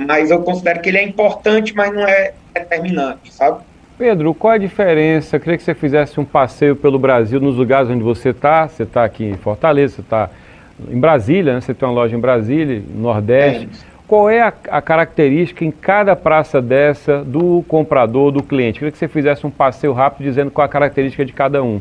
mas 0.05 0.31
eu 0.31 0.41
considero 0.41 0.81
que 0.81 0.89
ele 0.89 0.97
é 0.97 1.03
importante, 1.03 1.75
mas 1.75 1.93
não 1.93 2.07
é 2.07 2.33
determinante, 2.53 3.33
sabe? 3.33 3.63
Pedro, 3.97 4.33
qual 4.33 4.53
a 4.53 4.57
diferença? 4.57 5.35
Eu 5.35 5.39
queria 5.39 5.57
que 5.57 5.63
você 5.63 5.75
fizesse 5.75 6.19
um 6.19 6.25
passeio 6.25 6.75
pelo 6.75 6.97
Brasil, 6.97 7.39
nos 7.39 7.55
lugares 7.55 7.89
onde 7.89 8.03
você 8.03 8.29
está. 8.29 8.67
Você 8.67 8.83
está 8.83 9.03
aqui 9.03 9.23
em 9.23 9.37
Fortaleza, 9.37 9.95
você 9.95 10.01
está 10.01 10.29
em 10.89 10.99
Brasília, 10.99 11.53
né? 11.53 11.61
você 11.61 11.73
tem 11.73 11.87
uma 11.87 11.93
loja 11.93 12.15
em 12.15 12.19
Brasília, 12.19 12.81
no 12.89 13.03
Nordeste. 13.03 13.69
É 13.87 13.91
qual 14.11 14.29
é 14.29 14.41
a, 14.41 14.51
a, 14.69 14.81
característica 14.81 15.63
em 15.63 15.71
cada 15.71 16.17
praça 16.17 16.61
dessa 16.61 17.23
do 17.23 17.63
comprador, 17.65 18.29
do 18.31 18.43
cliente? 18.43 18.79
Queria 18.79 18.91
que 18.91 18.97
você 18.97 19.07
fizesse 19.07 19.47
um 19.47 19.49
passeio 19.49 19.93
rápido 19.93 20.25
dizendo 20.25 20.51
qual 20.51 20.65
a 20.65 20.67
característica 20.67 21.23
de 21.23 21.31
cada 21.31 21.63
um. 21.63 21.79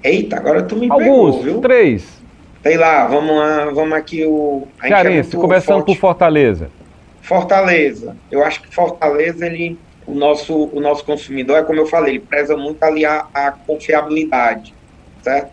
Eita, 0.00 0.36
agora 0.36 0.62
tu 0.62 0.76
me 0.76 0.88
Alguns, 0.88 1.36
pegou, 1.38 1.42
viu? 1.42 1.60
três. 1.60 2.22
Sei 2.62 2.76
lá, 2.76 3.06
vamos 3.06 3.36
lá, 3.36 3.70
vamos 3.74 3.92
aqui 3.92 4.24
o... 4.24 4.68
É 4.82 4.86
Cearense, 4.86 5.36
é 5.36 5.40
começando 5.40 5.78
forte. 5.78 5.86
por 5.86 5.96
Fortaleza. 5.96 6.68
Fortaleza. 7.24 8.14
Eu 8.30 8.44
acho 8.44 8.60
que 8.60 8.72
Fortaleza, 8.72 9.46
ele, 9.46 9.78
o 10.06 10.14
nosso, 10.14 10.68
o 10.72 10.78
nosso 10.78 11.02
consumidor, 11.04 11.56
é 11.56 11.62
como 11.62 11.80
eu 11.80 11.86
falei, 11.86 12.16
ele 12.16 12.20
preza 12.20 12.54
muito 12.54 12.82
ali 12.82 13.04
a, 13.06 13.26
a 13.32 13.50
confiabilidade, 13.50 14.74
certo? 15.22 15.50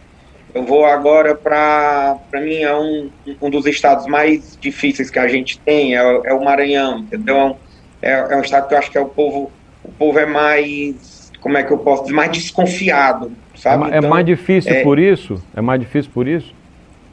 Eu 0.54 0.66
vou 0.66 0.84
agora 0.86 1.34
para, 1.34 2.18
para 2.30 2.42
mim, 2.42 2.58
é 2.58 2.76
um, 2.76 3.10
um 3.42 3.50
dos 3.50 3.66
estados 3.66 4.06
mais 4.06 4.58
difíceis 4.60 5.10
que 5.10 5.18
a 5.18 5.30
gente 5.30 5.58
tem, 5.60 5.96
é, 5.96 6.02
é 6.26 6.34
o 6.34 6.44
Maranhão, 6.44 7.00
entendeu? 7.00 7.56
É, 8.02 8.12
é, 8.12 8.36
um 8.36 8.42
estado 8.42 8.68
que 8.68 8.74
eu 8.74 8.78
acho 8.78 8.92
que 8.92 8.98
é 8.98 9.02
o 9.02 9.08
povo, 9.08 9.50
o 9.82 9.92
povo 9.94 10.20
é 10.20 10.26
mais, 10.26 11.32
como 11.40 11.58
é 11.58 11.64
que 11.64 11.72
eu 11.72 11.78
posso 11.78 12.04
dizer, 12.04 12.14
mais 12.14 12.32
desconfiado, 12.34 13.32
sabe? 13.56 13.92
É, 13.92 13.96
é 13.96 13.98
então, 14.00 14.10
mais 14.10 14.26
difícil 14.26 14.74
é, 14.74 14.84
por 14.84 15.00
isso? 15.00 15.42
É 15.56 15.62
mais 15.62 15.80
difícil 15.80 16.12
por 16.14 16.28
isso? 16.28 16.54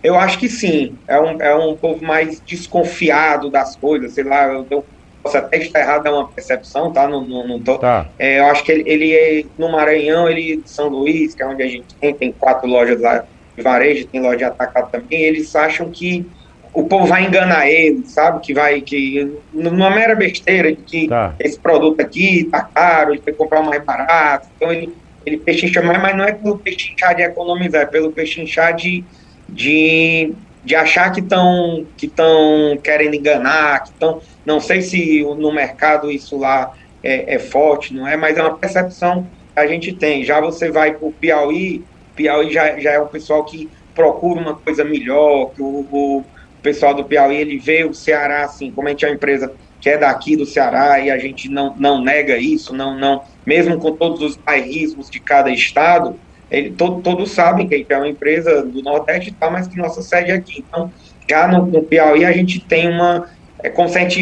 Eu 0.02 0.16
acho 0.16 0.38
que 0.38 0.48
sim, 0.48 0.96
é 1.06 1.20
um, 1.20 1.42
é 1.42 1.54
um 1.54 1.76
povo 1.76 2.04
mais 2.04 2.40
desconfiado 2.40 3.50
das 3.50 3.76
coisas, 3.76 4.14
sei 4.14 4.24
lá, 4.24 4.46
eu, 4.46 4.66
eu 4.70 4.84
posso 5.22 5.36
até 5.36 5.58
estar 5.58 5.80
errado, 5.80 6.06
é 6.06 6.10
uma 6.10 6.28
percepção, 6.28 6.92
tá? 6.92 7.08
Não, 7.08 7.26
não, 7.26 7.46
não 7.46 7.60
tô. 7.60 7.78
Tá. 7.78 8.08
É, 8.18 8.38
eu 8.38 8.46
acho 8.46 8.64
que 8.64 8.72
ele, 8.72 8.84
ele 8.86 9.12
é 9.12 9.44
no 9.58 9.70
Maranhão, 9.70 10.28
ele 10.28 10.62
São 10.64 10.88
Luís, 10.88 11.34
que 11.34 11.42
é 11.42 11.46
onde 11.46 11.62
a 11.62 11.66
gente 11.66 11.94
tem, 11.96 12.14
tem 12.14 12.32
quatro 12.32 12.68
lojas 12.68 13.00
lá 13.00 13.24
de 13.56 13.62
varejo, 13.62 14.06
tem 14.06 14.20
loja 14.20 14.36
de 14.36 14.44
atacado 14.44 14.90
também, 14.90 15.22
eles 15.22 15.54
acham 15.56 15.90
que 15.90 16.24
o 16.72 16.84
povo 16.84 17.06
vai 17.06 17.24
enganar 17.24 17.68
ele, 17.68 18.04
sabe? 18.06 18.40
Que 18.40 18.54
vai, 18.54 18.80
que 18.80 19.36
numa 19.52 19.90
mera 19.90 20.14
besteira 20.14 20.70
de 20.72 20.82
que 20.82 21.08
tá. 21.08 21.34
esse 21.40 21.58
produto 21.58 22.00
aqui 22.00 22.48
tá 22.50 22.62
caro, 22.62 23.12
ele 23.12 23.22
vai 23.24 23.34
comprar 23.34 23.60
o 23.60 23.66
mais 23.66 23.82
barato, 23.82 24.48
então 24.54 24.72
ele, 24.72 24.94
ele 25.26 25.38
pechincha 25.38 25.82
mais, 25.82 26.00
mas 26.00 26.16
não 26.16 26.24
é 26.24 26.32
pelo 26.32 26.58
pechinchar 26.58 27.16
de 27.16 27.22
economizar, 27.22 27.82
é 27.82 27.86
pelo 27.86 28.12
pechinchar 28.12 28.74
de, 28.74 29.04
de 29.48 30.34
de 30.64 30.74
achar 30.74 31.10
que 31.12 31.20
estão 31.20 31.86
que 31.96 32.06
estão 32.06 32.78
querendo 32.82 33.14
enganar, 33.14 33.84
que 33.84 33.90
estão. 33.90 34.20
Não 34.44 34.60
sei 34.60 34.82
se 34.82 35.22
no 35.22 35.50
mercado 35.52 36.10
isso 36.10 36.36
lá 36.36 36.74
é, 37.02 37.36
é, 37.36 37.38
forte, 37.38 37.94
não 37.94 38.06
é, 38.06 38.16
mas 38.16 38.36
é 38.36 38.42
uma 38.42 38.56
percepção 38.56 39.26
que 39.54 39.60
a 39.60 39.66
gente 39.66 39.92
tem. 39.92 40.24
Já 40.24 40.40
você 40.40 40.70
vai 40.70 40.92
para 40.92 41.08
o 41.08 41.12
Piauí, 41.12 41.82
Piauí 42.14 42.52
já, 42.52 42.78
já 42.78 42.92
é 42.92 43.00
um 43.00 43.06
pessoal 43.06 43.44
que 43.44 43.68
procura 43.94 44.40
uma 44.40 44.54
coisa 44.54 44.84
melhor, 44.84 45.52
que 45.54 45.62
o, 45.62 45.86
o, 45.90 46.24
pessoal 46.62 46.92
do 46.92 47.04
Piauí, 47.04 47.36
ele 47.36 47.56
vê 47.56 47.84
o 47.84 47.94
Ceará, 47.94 48.44
assim, 48.44 48.70
como 48.70 48.88
a 48.88 48.90
gente 48.90 49.04
é 49.04 49.08
uma 49.08 49.14
empresa 49.14 49.52
que 49.80 49.88
é 49.88 49.96
daqui 49.96 50.36
do 50.36 50.44
Ceará 50.44 50.98
e 51.00 51.10
a 51.10 51.16
gente 51.16 51.48
não, 51.48 51.74
não 51.78 52.02
nega 52.02 52.36
isso, 52.36 52.74
não, 52.74 52.98
não, 52.98 53.22
mesmo 53.46 53.78
com 53.78 53.92
todos 53.92 54.20
os 54.20 54.36
bairrismos 54.36 55.08
de 55.08 55.20
cada 55.20 55.50
estado, 55.50 56.18
ele, 56.50 56.70
todo, 56.70 57.02
todos 57.02 57.30
sabem 57.30 57.68
que 57.68 57.74
a 57.74 57.78
gente 57.78 57.92
é 57.92 57.96
uma 57.96 58.08
empresa 58.08 58.62
do 58.62 58.82
Nordeste 58.82 59.30
e 59.30 59.32
tal, 59.32 59.50
mas 59.50 59.68
que 59.68 59.76
nossa 59.76 60.00
sede 60.02 60.30
é 60.30 60.34
aqui. 60.34 60.64
Então, 60.66 60.90
já 61.28 61.46
no, 61.46 61.66
no 61.66 61.82
Piauí 61.82 62.24
a 62.24 62.32
gente 62.32 62.60
tem 62.60 62.88
uma, 62.88 63.28
é 63.62 63.70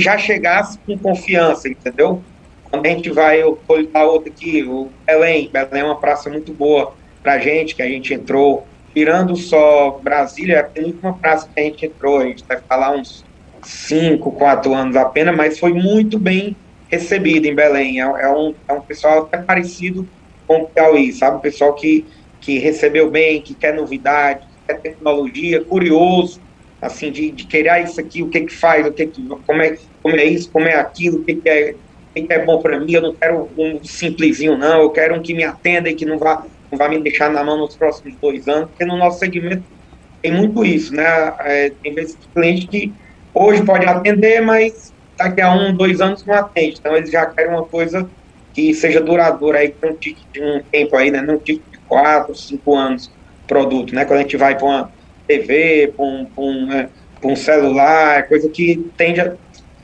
já 0.00 0.18
chegasse 0.18 0.78
com 0.84 0.98
confiança, 0.98 1.68
entendeu? 1.68 2.22
Quando 2.70 2.86
a 2.86 2.88
gente 2.88 3.10
vai, 3.10 3.40
eu 3.42 3.58
vou 3.66 3.78
outro 4.06 4.32
aqui, 4.32 4.64
o 4.64 4.90
Belém, 5.06 5.48
Belém 5.52 5.82
é 5.82 5.84
uma 5.84 6.00
praça 6.00 6.28
muito 6.28 6.52
boa 6.52 6.94
pra 7.22 7.38
gente, 7.38 7.74
que 7.74 7.82
a 7.82 7.86
gente 7.86 8.12
entrou, 8.12 8.66
tirando 8.92 9.36
só 9.36 10.00
Brasília, 10.02 10.56
é 10.56 10.60
a 10.60 10.64
penúltima 10.64 11.14
praça 11.14 11.48
que 11.52 11.60
a 11.60 11.62
gente 11.62 11.86
entrou, 11.86 12.18
a 12.18 12.24
gente 12.24 12.44
vai 12.46 12.58
falar 12.60 12.90
uns 12.92 13.24
cinco, 13.62 14.32
quatro 14.32 14.74
anos 14.74 14.96
apenas, 14.96 15.36
mas 15.36 15.58
foi 15.58 15.72
muito 15.72 16.18
bem 16.18 16.56
recebido 16.88 17.46
em 17.46 17.54
Belém. 17.54 18.00
É, 18.00 18.04
é, 18.04 18.28
um, 18.28 18.54
é 18.68 18.72
um 18.72 18.80
pessoal 18.80 19.22
até 19.22 19.38
parecido 19.38 20.08
com 20.46 20.62
o 20.62 20.66
Piauí, 20.66 21.12
sabe? 21.12 21.36
Um 21.36 21.40
pessoal 21.40 21.74
que, 21.74 22.04
que 22.40 22.58
recebeu 22.58 23.10
bem, 23.10 23.42
que 23.42 23.54
quer 23.54 23.74
novidade, 23.74 24.40
que 24.46 24.66
quer 24.66 24.80
tecnologia, 24.80 25.64
curioso, 25.64 26.40
assim, 26.80 27.10
de, 27.10 27.30
de 27.30 27.44
querer 27.46 27.68
ah, 27.70 27.80
isso 27.80 28.00
aqui, 28.00 28.22
o 28.22 28.28
que 28.28 28.42
que 28.42 28.54
faz, 28.54 28.86
o 28.86 28.92
que 28.92 29.06
que, 29.06 29.26
como, 29.46 29.62
é, 29.62 29.76
como 30.02 30.16
é 30.16 30.24
isso, 30.24 30.50
como 30.50 30.66
é 30.66 30.74
aquilo, 30.74 31.18
o 31.18 31.24
que 31.24 31.34
que 31.36 31.48
é, 31.48 31.74
o 32.16 32.26
que 32.26 32.32
é 32.32 32.44
bom 32.44 32.60
para 32.60 32.78
mim, 32.78 32.92
eu 32.92 33.02
não 33.02 33.14
quero 33.14 33.48
um 33.56 33.82
simplesinho 33.84 34.56
não, 34.56 34.82
eu 34.82 34.90
quero 34.90 35.14
um 35.14 35.22
que 35.22 35.34
me 35.34 35.44
atenda 35.44 35.90
e 35.90 35.94
que 35.94 36.04
não 36.04 36.18
vá, 36.18 36.44
não 36.70 36.78
vá 36.78 36.88
me 36.88 36.98
deixar 37.00 37.30
na 37.30 37.42
mão 37.44 37.58
nos 37.58 37.76
próximos 37.76 38.14
dois 38.20 38.46
anos, 38.48 38.70
porque 38.70 38.84
no 38.84 38.96
nosso 38.96 39.18
segmento 39.18 39.64
tem 40.22 40.32
muito 40.32 40.64
isso, 40.64 40.94
né? 40.94 41.04
É, 41.40 41.70
tem 41.82 41.94
vezes 41.94 42.16
que 42.16 42.28
cliente 42.34 42.66
que 42.66 42.92
hoje 43.34 43.62
pode 43.64 43.86
atender, 43.86 44.40
mas 44.40 44.92
daqui 45.16 45.40
a 45.40 45.52
um, 45.52 45.74
dois 45.74 46.00
anos 46.00 46.24
não 46.24 46.34
atende. 46.34 46.76
Então 46.78 46.96
eles 46.96 47.10
já 47.10 47.26
querem 47.26 47.52
uma 47.52 47.64
coisa 47.64 48.08
que 48.56 48.72
seja 48.72 49.02
duradoura 49.02 49.58
aí 49.58 49.68
com 49.68 49.88
um 49.88 49.96
de 50.00 50.16
um 50.40 50.62
tempo 50.72 50.96
aí, 50.96 51.10
né? 51.10 51.20
Não 51.20 51.38
ticket 51.38 51.62
de 51.70 51.78
quatro, 51.80 52.34
cinco 52.34 52.74
anos 52.74 53.12
produto, 53.46 53.94
né? 53.94 54.06
Quando 54.06 54.20
a 54.20 54.22
gente 54.22 54.38
vai 54.38 54.56
para 54.56 54.66
uma 54.66 54.92
TV, 55.28 55.92
para 55.94 56.02
um, 56.06 56.26
um, 56.38 56.72
é, 56.72 56.88
um 57.22 57.36
celular, 57.36 58.26
coisa 58.26 58.48
que 58.48 58.90
tende 58.96 59.20
a. 59.20 59.34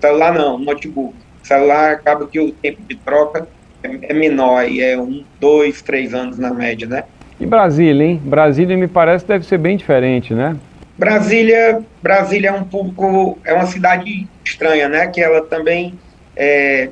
Celular 0.00 0.32
não, 0.32 0.58
notebook. 0.58 1.14
Celular 1.42 1.92
acaba 1.92 2.26
que 2.26 2.40
o 2.40 2.50
tempo 2.50 2.80
de 2.88 2.96
troca 2.96 3.46
é, 3.82 4.10
é 4.10 4.14
menor, 4.14 4.66
e 4.66 4.80
é 4.80 4.98
um, 4.98 5.22
dois, 5.38 5.82
três 5.82 6.14
anos 6.14 6.38
na 6.38 6.50
média, 6.52 6.88
né? 6.88 7.04
E 7.38 7.44
Brasília, 7.44 8.06
hein? 8.06 8.22
Brasília 8.24 8.74
me 8.74 8.88
parece 8.88 9.26
deve 9.26 9.44
ser 9.44 9.58
bem 9.58 9.76
diferente, 9.76 10.32
né? 10.32 10.56
Brasília, 10.96 11.82
Brasília 12.02 12.48
é 12.48 12.52
um 12.52 12.64
público, 12.64 13.38
é 13.44 13.52
uma 13.52 13.66
cidade 13.66 14.26
estranha, 14.42 14.88
né? 14.88 15.08
Que 15.08 15.20
ela 15.20 15.42
também 15.42 15.94
é, 16.34 16.88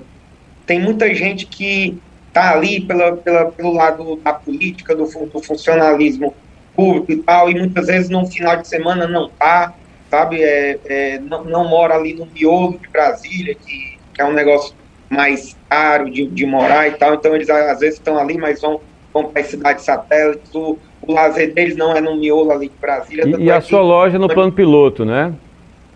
tem 0.70 0.78
muita 0.78 1.12
gente 1.12 1.46
que 1.46 1.98
está 2.28 2.52
ali 2.52 2.80
pela, 2.80 3.16
pela, 3.16 3.46
pelo 3.46 3.72
lado 3.72 4.14
da 4.22 4.32
política, 4.32 4.94
do, 4.94 5.04
do, 5.04 5.42
funcionalismo 5.42 6.32
público 6.76 7.10
e 7.10 7.16
tal, 7.16 7.50
e 7.50 7.58
muitas 7.58 7.88
vezes 7.88 8.08
no 8.08 8.24
final 8.24 8.56
de 8.56 8.68
semana 8.68 9.08
não 9.08 9.26
está, 9.26 9.74
sabe? 10.08 10.40
É, 10.40 10.78
é, 10.84 11.18
não, 11.18 11.42
não, 11.42 11.68
mora 11.68 11.96
ali 11.96 12.14
no 12.14 12.24
miolo 12.24 12.78
de 12.78 12.88
Brasília, 12.88 13.56
que, 13.56 13.98
que 14.14 14.22
é 14.22 14.24
um 14.24 14.32
negócio 14.32 14.72
mais 15.08 15.56
caro 15.68 16.08
de, 16.08 16.28
de 16.28 16.46
morar 16.46 16.86
e 16.86 16.92
tal, 16.92 17.14
então 17.14 17.34
eles 17.34 17.50
às 17.50 17.80
vezes 17.80 17.96
estão 17.96 18.16
ali, 18.16 18.38
mas 18.38 18.60
vão, 18.60 18.80
vão 19.12 19.24
para 19.24 19.42
as 19.42 19.48
cidades 19.48 19.84
satélites. 19.84 20.54
O, 20.54 20.78
o 21.02 21.12
lazer 21.12 21.52
deles 21.52 21.76
não 21.76 21.96
é 21.96 22.00
no 22.00 22.14
miolo 22.14 22.52
ali 22.52 22.68
de 22.68 22.76
Brasília. 22.80 23.24
E, 23.26 23.42
e 23.42 23.50
a 23.50 23.60
sua 23.60 23.82
loja 23.82 24.20
no 24.20 24.28
plano 24.28 24.52
piloto, 24.52 25.04
né? 25.04 25.34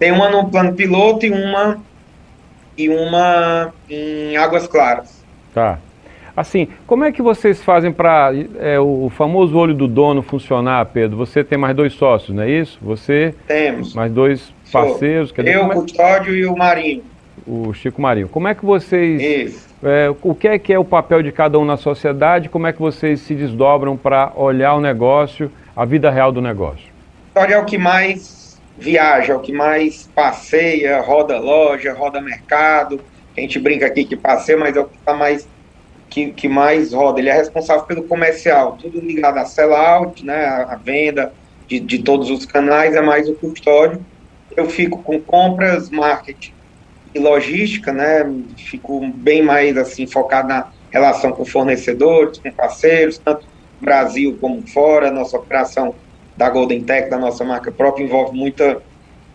Tem 0.01 0.11
uma 0.11 0.29
no 0.29 0.51
plano 0.51 0.75
piloto 0.75 1.25
e 1.25 1.31
uma 1.31 1.81
e 2.77 2.89
uma 2.89 3.73
em 3.89 4.37
Águas 4.37 4.67
Claras. 4.67 5.23
Tá. 5.55 5.79
Assim, 6.37 6.67
como 6.87 7.05
é 7.05 7.13
que 7.13 7.23
vocês 7.23 7.63
fazem 7.63 7.93
para 7.93 8.33
é, 8.59 8.79
o 8.81 9.09
famoso 9.09 9.57
olho 9.57 9.73
do 9.73 9.87
dono 9.87 10.21
funcionar, 10.21 10.85
Pedro? 10.87 11.17
Você 11.17 11.45
tem 11.45 11.57
mais 11.57 11.77
dois 11.77 11.93
sócios, 11.93 12.35
não 12.35 12.43
é 12.43 12.51
isso? 12.51 12.79
Você 12.83 13.35
temos 13.47 13.95
mais 13.95 14.11
dois 14.11 14.53
parceiros. 14.73 15.33
Sou. 15.35 15.45
Eu, 15.45 15.67
o 15.67 15.71
Custódio 15.71 16.35
e 16.35 16.45
o 16.45 16.57
Marinho. 16.57 17.05
O 17.47 17.73
Chico 17.73 18.03
Marinho. 18.03 18.29
Como 18.29 18.49
é 18.49 18.55
que 18.55 18.65
vocês 18.65 19.53
isso. 19.53 19.75
É, 19.83 20.13
o 20.23 20.35
que 20.35 20.49
é 20.49 20.59
que 20.59 20.73
é 20.73 20.79
o 20.79 20.85
papel 20.85 21.23
de 21.23 21.31
cada 21.31 21.59
um 21.59 21.65
na 21.65 21.77
sociedade? 21.77 22.49
Como 22.49 22.67
é 22.67 22.73
que 22.73 22.81
vocês 22.81 23.21
se 23.21 23.35
desdobram 23.35 23.99
para 23.99 24.33
olhar 24.35 24.75
o 24.75 24.81
negócio, 24.81 25.53
a 25.77 25.85
vida 25.85 26.11
real 26.11 26.33
do 26.33 26.41
negócio? 26.41 26.87
História 27.29 27.55
é 27.55 27.59
o 27.59 27.67
que 27.67 27.77
mais 27.77 28.44
viaja, 28.77 29.33
é 29.33 29.37
o 29.37 29.41
que 29.41 29.53
mais 29.53 30.09
passeia, 30.15 31.01
roda 31.01 31.39
loja, 31.39 31.93
roda 31.93 32.21
mercado. 32.21 33.01
A 33.37 33.41
gente 33.41 33.59
brinca 33.59 33.87
aqui 33.87 34.05
que 34.05 34.17
passeia, 34.17 34.59
mas 34.59 34.77
é 34.77 34.81
o 34.81 34.85
que 34.85 34.99
tá 34.99 35.15
mais 35.15 35.49
que, 36.11 36.33
que 36.33 36.49
mais 36.49 36.93
roda. 36.93 37.21
Ele 37.21 37.29
é 37.29 37.35
responsável 37.35 37.85
pelo 37.85 38.05
comercial, 38.05 38.79
tudo 38.81 39.01
ligado 39.01 39.39
a 39.39 39.45
sell-out, 39.45 40.25
né, 40.25 40.47
a, 40.47 40.77
venda 40.77 41.33
de, 41.67 41.81
de 41.81 41.99
todos 42.03 42.31
os 42.31 42.47
canais, 42.47 42.95
é 42.95 43.01
mais 43.01 43.29
o 43.29 43.35
custódio. 43.35 44.05
Eu 44.57 44.69
fico 44.69 45.03
com 45.03 45.21
compras, 45.21 45.91
marketing 45.91 46.53
e 47.15 47.19
logística, 47.19 47.93
né? 47.93 48.25
Fico 48.57 49.07
bem 49.09 49.43
mais 49.43 49.77
assim 49.77 50.07
focado 50.07 50.49
na 50.49 50.69
relação 50.91 51.33
com 51.33 51.45
fornecedores, 51.45 52.39
com 52.39 52.51
parceiros, 52.53 53.19
tanto 53.19 53.45
Brasil 53.81 54.37
como 54.41 54.65
fora. 54.67 55.11
Nossa 55.11 55.37
operação 55.37 55.95
da 56.37 56.49
Golden 56.51 56.83
Tech, 56.83 57.09
da 57.09 57.19
nossa 57.19 57.45
marca 57.45 57.71
própria, 57.71 58.05
envolve 58.05 58.37
muita, 58.37 58.83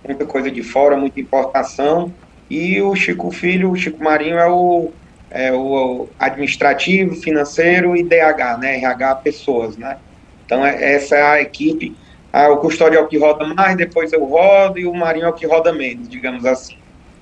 muita 0.06 0.26
coisa 0.26 0.52
de 0.52 0.64
fora, 0.64 0.98
muita 0.98 1.20
importação. 1.20 2.14
E 2.50 2.82
o 2.82 2.96
Chico 2.96 3.32
Filho, 3.32 3.72
o 3.72 3.76
Chico 3.76 4.04
Marinho 4.04 4.38
é 4.38 4.50
o, 4.50 4.92
é 5.30 5.54
o 5.54 6.08
administrativo, 6.18 7.16
financeiro 7.16 7.96
e 7.96 8.04
DH, 8.04 8.58
né? 8.60 8.78
RH 8.78 9.16
pessoas, 9.16 9.78
né? 9.78 9.98
Então 10.46 10.66
é, 10.66 10.96
essa 10.96 11.16
é 11.16 11.22
a 11.22 11.42
equipe. 11.42 11.96
Ah, 12.34 12.50
o 12.50 12.58
custódio 12.58 12.98
é 12.98 13.02
o 13.02 13.08
que 13.08 13.18
roda 13.18 13.46
mais, 13.46 13.76
depois 13.76 14.14
eu 14.14 14.24
rodo 14.24 14.80
e 14.80 14.86
o 14.86 14.94
Marinho 14.94 15.26
é 15.26 15.30
o 15.30 15.34
que 15.34 15.48
roda 15.48 15.74
menos, 15.74 16.08
digamos 16.08 16.46
assim 16.46 16.80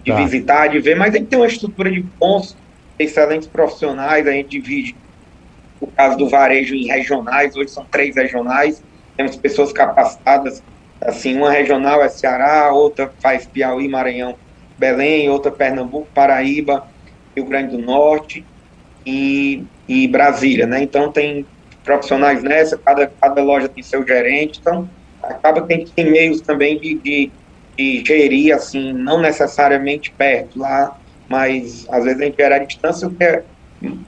de 0.08 0.14
tá. 0.14 0.24
visitar, 0.24 0.68
de 0.68 0.80
ver, 0.80 0.96
mas 0.96 1.14
a 1.14 1.18
gente 1.18 1.28
tem 1.28 1.38
uma 1.38 1.48
estrutura 1.48 1.92
de 1.92 2.00
bons, 2.00 2.56
excelentes 2.98 3.48
profissionais, 3.48 4.26
a 4.26 4.32
gente 4.32 4.48
divide 4.48 4.96
o 5.82 5.88
caso 5.88 6.18
do 6.18 6.30
varejo 6.30 6.74
em 6.74 6.88
regionais, 6.88 7.56
hoje 7.56 7.70
são 7.70 7.86
três 7.86 8.16
regionais, 8.16 8.82
temos 9.18 9.36
pessoas 9.36 9.74
capacitadas, 9.74 10.64
assim, 11.02 11.36
uma 11.36 11.52
regional 11.52 12.02
é 12.02 12.08
Ceará, 12.08 12.72
outra 12.72 13.12
faz 13.20 13.46
Piauí, 13.46 13.88
Maranhão, 13.88 14.36
Belém, 14.78 15.30
outra 15.30 15.52
Pernambuco, 15.52 16.08
Paraíba, 16.14 16.88
Rio 17.36 17.46
Grande 17.46 17.76
do 17.76 17.84
Norte 17.84 18.46
e, 19.06 19.64
e 19.88 20.08
Brasília, 20.08 20.66
né? 20.66 20.82
Então 20.82 21.12
tem 21.12 21.46
profissionais 21.84 22.44
nessa, 22.44 22.78
cada, 22.78 23.08
cada 23.08 23.42
loja 23.42 23.68
tem 23.68 23.84
seu 23.84 24.06
gerente, 24.06 24.60
então 24.60 24.90
acaba 25.22 25.66
que 25.66 25.74
gente 25.74 25.92
tem 25.92 26.10
meios 26.10 26.42
também 26.42 26.80
de, 26.80 26.96
de 26.96 27.32
de 27.78 28.04
gerir, 28.04 28.56
assim, 28.56 28.92
não 28.92 29.22
necessariamente 29.22 30.12
perto 30.12 30.58
lá, 30.58 31.00
mas 31.30 31.86
às 31.90 32.04
vezes 32.04 32.20
a 32.20 32.26
gente 32.26 32.38
gera 32.38 32.56
a 32.56 32.60
distância, 32.60 33.08
porque 33.08 33.24
é, 33.24 33.44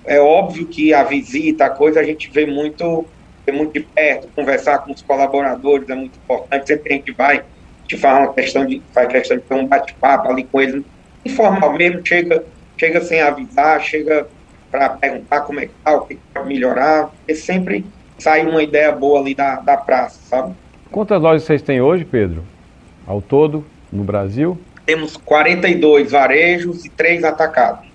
é 0.05 0.19
óbvio 0.19 0.65
que 0.65 0.91
a 0.91 1.03
visita, 1.03 1.65
a 1.65 1.69
coisa, 1.69 1.99
a 1.99 2.03
gente 2.03 2.31
vê 2.31 2.47
muito, 2.47 3.05
muito 3.51 3.73
de 3.73 3.81
perto, 3.81 4.27
conversar 4.35 4.79
com 4.79 4.91
os 4.91 5.01
colaboradores 5.01 5.89
é 5.89 5.95
muito 5.95 6.17
importante, 6.17 6.67
sempre 6.67 6.93
a 6.93 6.95
gente 6.97 7.11
vai, 7.11 7.43
te 7.87 7.97
faz 7.97 8.17
uma 8.17 8.33
questão 8.33 8.65
de, 8.65 8.81
faz 8.93 9.07
questão 9.09 9.37
de 9.37 9.43
ter 9.43 9.55
um 9.55 9.67
bate-papo 9.67 10.31
ali 10.31 10.43
com 10.43 10.61
eles, 10.61 10.83
informal 11.25 11.73
mesmo, 11.73 12.05
chega, 12.05 12.43
chega 12.77 13.01
sem 13.01 13.21
avisar, 13.21 13.81
chega 13.81 14.27
para 14.71 14.89
perguntar 14.89 15.41
como 15.41 15.59
é 15.59 15.65
que 15.65 15.73
tá, 15.83 15.95
o 15.95 16.01
que 16.01 16.17
pode 16.33 16.47
melhorar, 16.47 17.07
porque 17.07 17.35
sempre 17.35 17.85
sai 18.17 18.45
uma 18.45 18.61
ideia 18.61 18.91
boa 18.91 19.19
ali 19.19 19.33
da, 19.33 19.55
da 19.55 19.77
praça, 19.77 20.19
sabe? 20.25 20.53
Quantas 20.91 21.21
lojas 21.21 21.43
vocês 21.43 21.61
têm 21.61 21.81
hoje, 21.81 22.03
Pedro? 22.05 22.43
Ao 23.05 23.21
todo, 23.21 23.65
no 23.91 24.03
Brasil? 24.03 24.59
Temos 24.85 25.17
42 25.17 26.11
varejos 26.11 26.85
e 26.85 26.89
3 26.89 27.23
atacados. 27.23 27.87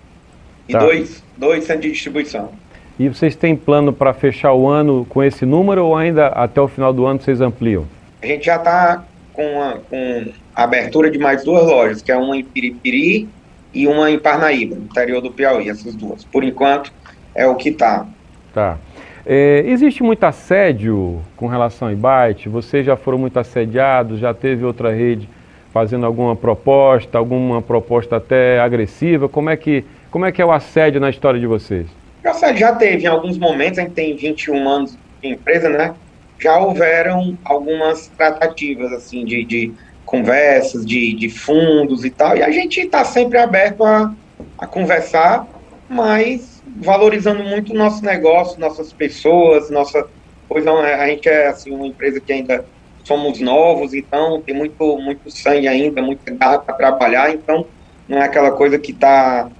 E 0.68 0.72
tá. 0.72 0.78
dois, 0.78 1.22
dois 1.36 1.64
centros 1.64 1.86
de 1.86 1.92
distribuição. 1.92 2.52
E 2.98 3.08
vocês 3.08 3.34
têm 3.34 3.56
plano 3.56 3.92
para 3.92 4.14
fechar 4.14 4.52
o 4.52 4.68
ano 4.68 5.04
com 5.08 5.22
esse 5.22 5.44
número 5.44 5.84
ou 5.84 5.96
ainda 5.96 6.28
até 6.28 6.60
o 6.60 6.68
final 6.68 6.92
do 6.92 7.04
ano 7.06 7.20
vocês 7.20 7.40
ampliam? 7.40 7.86
A 8.22 8.26
gente 8.26 8.46
já 8.46 8.56
está 8.56 9.04
com, 9.32 9.62
a, 9.62 9.78
com 9.90 10.26
a 10.54 10.62
abertura 10.62 11.10
de 11.10 11.18
mais 11.18 11.42
duas 11.42 11.66
lojas, 11.66 12.00
que 12.00 12.12
é 12.12 12.16
uma 12.16 12.36
em 12.36 12.44
Piripiri 12.44 13.28
e 13.74 13.88
uma 13.88 14.10
em 14.10 14.18
Parnaíba, 14.18 14.76
no 14.76 14.84
interior 14.84 15.20
do 15.20 15.32
Piauí, 15.32 15.68
essas 15.68 15.96
duas. 15.96 16.24
Por 16.24 16.44
enquanto, 16.44 16.92
é 17.34 17.44
o 17.46 17.56
que 17.56 17.70
está. 17.70 18.06
Tá. 18.54 18.78
É, 19.26 19.64
existe 19.66 20.02
muito 20.02 20.22
assédio 20.22 21.20
com 21.36 21.48
relação 21.48 21.88
ao 21.88 21.96
Byte? 21.96 22.48
Vocês 22.48 22.86
já 22.86 22.96
foram 22.96 23.18
muito 23.18 23.38
assediados? 23.38 24.20
Já 24.20 24.32
teve 24.32 24.64
outra 24.64 24.92
rede 24.92 25.28
fazendo 25.72 26.06
alguma 26.06 26.36
proposta, 26.36 27.18
alguma 27.18 27.60
proposta 27.60 28.16
até 28.16 28.60
agressiva? 28.60 29.28
Como 29.28 29.50
é 29.50 29.56
que, 29.56 29.84
como 30.12 30.24
é, 30.24 30.30
que 30.30 30.40
é 30.40 30.46
o 30.46 30.52
assédio 30.52 31.00
na 31.00 31.10
história 31.10 31.40
de 31.40 31.46
vocês? 31.46 31.86
Assédio 32.28 32.60
já 32.60 32.74
teve 32.74 33.04
em 33.04 33.06
alguns 33.06 33.38
momentos, 33.38 33.78
a 33.78 33.82
gente 33.82 33.94
tem 33.94 34.16
21 34.16 34.68
anos 34.68 34.98
de 35.22 35.28
empresa, 35.28 35.68
né? 35.68 35.94
Já 36.40 36.58
houveram 36.58 37.38
algumas 37.44 38.08
tratativas, 38.08 38.92
assim, 38.92 39.24
de, 39.24 39.44
de 39.44 39.74
conversas 40.04 40.84
de, 40.84 41.14
de 41.14 41.28
fundos 41.30 42.04
e 42.04 42.10
tal, 42.10 42.36
e 42.36 42.42
a 42.42 42.50
gente 42.50 42.80
está 42.80 43.04
sempre 43.04 43.38
aberto 43.38 43.84
a, 43.84 44.14
a 44.58 44.66
conversar, 44.66 45.46
mas 45.88 46.62
valorizando 46.76 47.42
muito 47.42 47.72
o 47.72 47.76
nosso 47.76 48.04
negócio, 48.04 48.60
nossas 48.60 48.92
pessoas, 48.92 49.70
nossa. 49.70 50.04
Pois 50.48 50.64
não, 50.64 50.78
a 50.78 51.06
gente 51.08 51.28
é 51.28 51.48
assim, 51.48 51.70
uma 51.72 51.86
empresa 51.86 52.20
que 52.20 52.32
ainda 52.32 52.66
somos 53.02 53.40
novos, 53.40 53.92
então 53.94 54.42
tem 54.42 54.54
muito, 54.54 54.98
muito 54.98 55.30
sangue 55.30 55.68
ainda, 55.68 56.02
muita 56.02 56.34
garra 56.34 56.58
para 56.58 56.74
trabalhar, 56.74 57.30
então 57.34 57.70
não 58.08 58.18
é 58.18 58.24
aquela 58.24 58.52
coisa 58.52 58.78
que 58.78 58.92
está, 58.92 59.50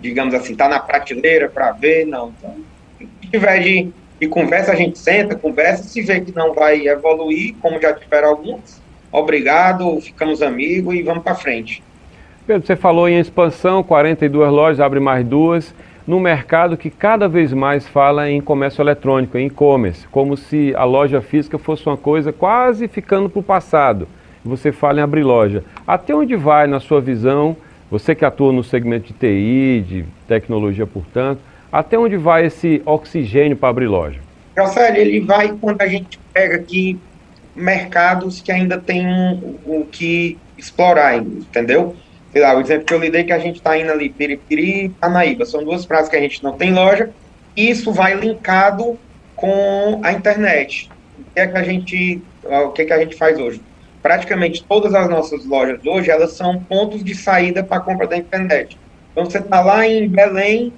digamos 0.00 0.34
assim, 0.34 0.52
está 0.52 0.68
na 0.68 0.80
prateleira 0.80 1.48
para 1.48 1.72
ver, 1.72 2.06
não. 2.06 2.32
Então, 2.38 2.56
se 2.98 3.30
tiver 3.30 3.58
de, 3.60 3.90
de 4.20 4.28
conversa, 4.28 4.72
a 4.72 4.76
gente 4.76 4.98
senta, 4.98 5.36
conversa, 5.36 5.84
se 5.84 6.02
vê 6.02 6.20
que 6.20 6.34
não 6.34 6.52
vai 6.52 6.86
evoluir, 6.86 7.54
como 7.60 7.80
já 7.80 7.92
tiveram 7.92 8.28
alguns, 8.28 8.80
obrigado, 9.12 10.00
ficamos 10.00 10.42
amigos 10.42 10.94
e 10.94 11.02
vamos 11.02 11.22
para 11.22 11.34
frente. 11.34 11.82
Pedro, 12.46 12.66
você 12.66 12.76
falou 12.76 13.08
em 13.08 13.18
expansão, 13.18 13.82
42 13.82 14.50
lojas, 14.50 14.80
abre 14.80 15.00
mais 15.00 15.24
duas, 15.26 15.74
no 16.06 16.20
mercado 16.20 16.76
que 16.76 16.90
cada 16.90 17.28
vez 17.28 17.52
mais 17.52 17.86
fala 17.88 18.30
em 18.30 18.40
comércio 18.40 18.80
eletrônico, 18.80 19.36
em 19.36 19.46
e-commerce, 19.46 20.06
como 20.08 20.36
se 20.36 20.72
a 20.76 20.84
loja 20.84 21.20
física 21.20 21.58
fosse 21.58 21.86
uma 21.86 21.96
coisa 21.96 22.32
quase 22.32 22.86
ficando 22.86 23.28
para 23.28 23.40
o 23.40 23.42
passado. 23.42 24.06
Você 24.44 24.70
fala 24.70 25.00
em 25.00 25.02
abrir 25.02 25.24
loja. 25.24 25.64
Até 25.84 26.14
onde 26.14 26.36
vai, 26.36 26.68
na 26.68 26.78
sua 26.78 27.00
visão, 27.00 27.56
você 27.90 28.14
que 28.14 28.24
atua 28.24 28.52
no 28.52 28.64
segmento 28.64 29.12
de 29.12 29.12
TI, 29.12 29.84
de 29.86 30.04
tecnologia, 30.26 30.86
portanto, 30.86 31.40
até 31.70 31.98
onde 31.98 32.16
vai 32.16 32.46
esse 32.46 32.82
oxigênio 32.84 33.56
para 33.56 33.68
abrir 33.68 33.86
loja? 33.86 34.20
José, 34.56 34.98
ele 34.98 35.20
vai 35.20 35.52
quando 35.60 35.82
a 35.82 35.86
gente 35.86 36.18
pega 36.32 36.56
aqui 36.56 36.98
mercados 37.54 38.40
que 38.40 38.50
ainda 38.50 38.78
tem 38.78 39.06
o 39.64 39.86
que 39.90 40.38
explorar, 40.56 41.16
entendeu? 41.16 41.94
Sei 42.32 42.42
lá, 42.42 42.56
o 42.56 42.60
exemplo 42.60 42.84
que 42.84 42.94
eu 42.94 42.98
lidei 42.98 43.24
que 43.24 43.32
a 43.32 43.38
gente 43.38 43.56
está 43.56 43.78
indo 43.78 43.90
ali, 43.90 44.08
Piripiri 44.08 44.86
e 44.86 44.88
Panaíba, 44.88 45.44
são 45.44 45.64
duas 45.64 45.86
praças 45.86 46.08
que 46.08 46.16
a 46.16 46.20
gente 46.20 46.42
não 46.42 46.52
tem 46.52 46.72
loja, 46.72 47.10
e 47.56 47.70
isso 47.70 47.92
vai 47.92 48.14
linkado 48.14 48.98
com 49.34 50.00
a 50.02 50.12
internet. 50.12 50.90
O 51.18 51.34
que 51.34 51.40
é 51.40 51.46
que 51.46 51.56
a 51.56 51.62
gente, 51.62 52.22
o 52.44 52.68
que 52.70 52.82
é 52.82 52.84
que 52.84 52.92
a 52.92 52.98
gente 52.98 53.16
faz 53.16 53.38
hoje? 53.38 53.60
Praticamente 54.06 54.62
todas 54.62 54.94
as 54.94 55.10
nossas 55.10 55.44
lojas 55.44 55.84
hoje, 55.84 56.12
elas 56.12 56.34
são 56.34 56.62
pontos 56.62 57.02
de 57.02 57.12
saída 57.12 57.64
para 57.64 57.80
compra 57.80 58.06
da 58.06 58.16
internet. 58.16 58.78
Então 59.10 59.24
você 59.24 59.38
está 59.38 59.60
lá 59.60 59.84
em 59.84 60.08
Belém 60.08 60.72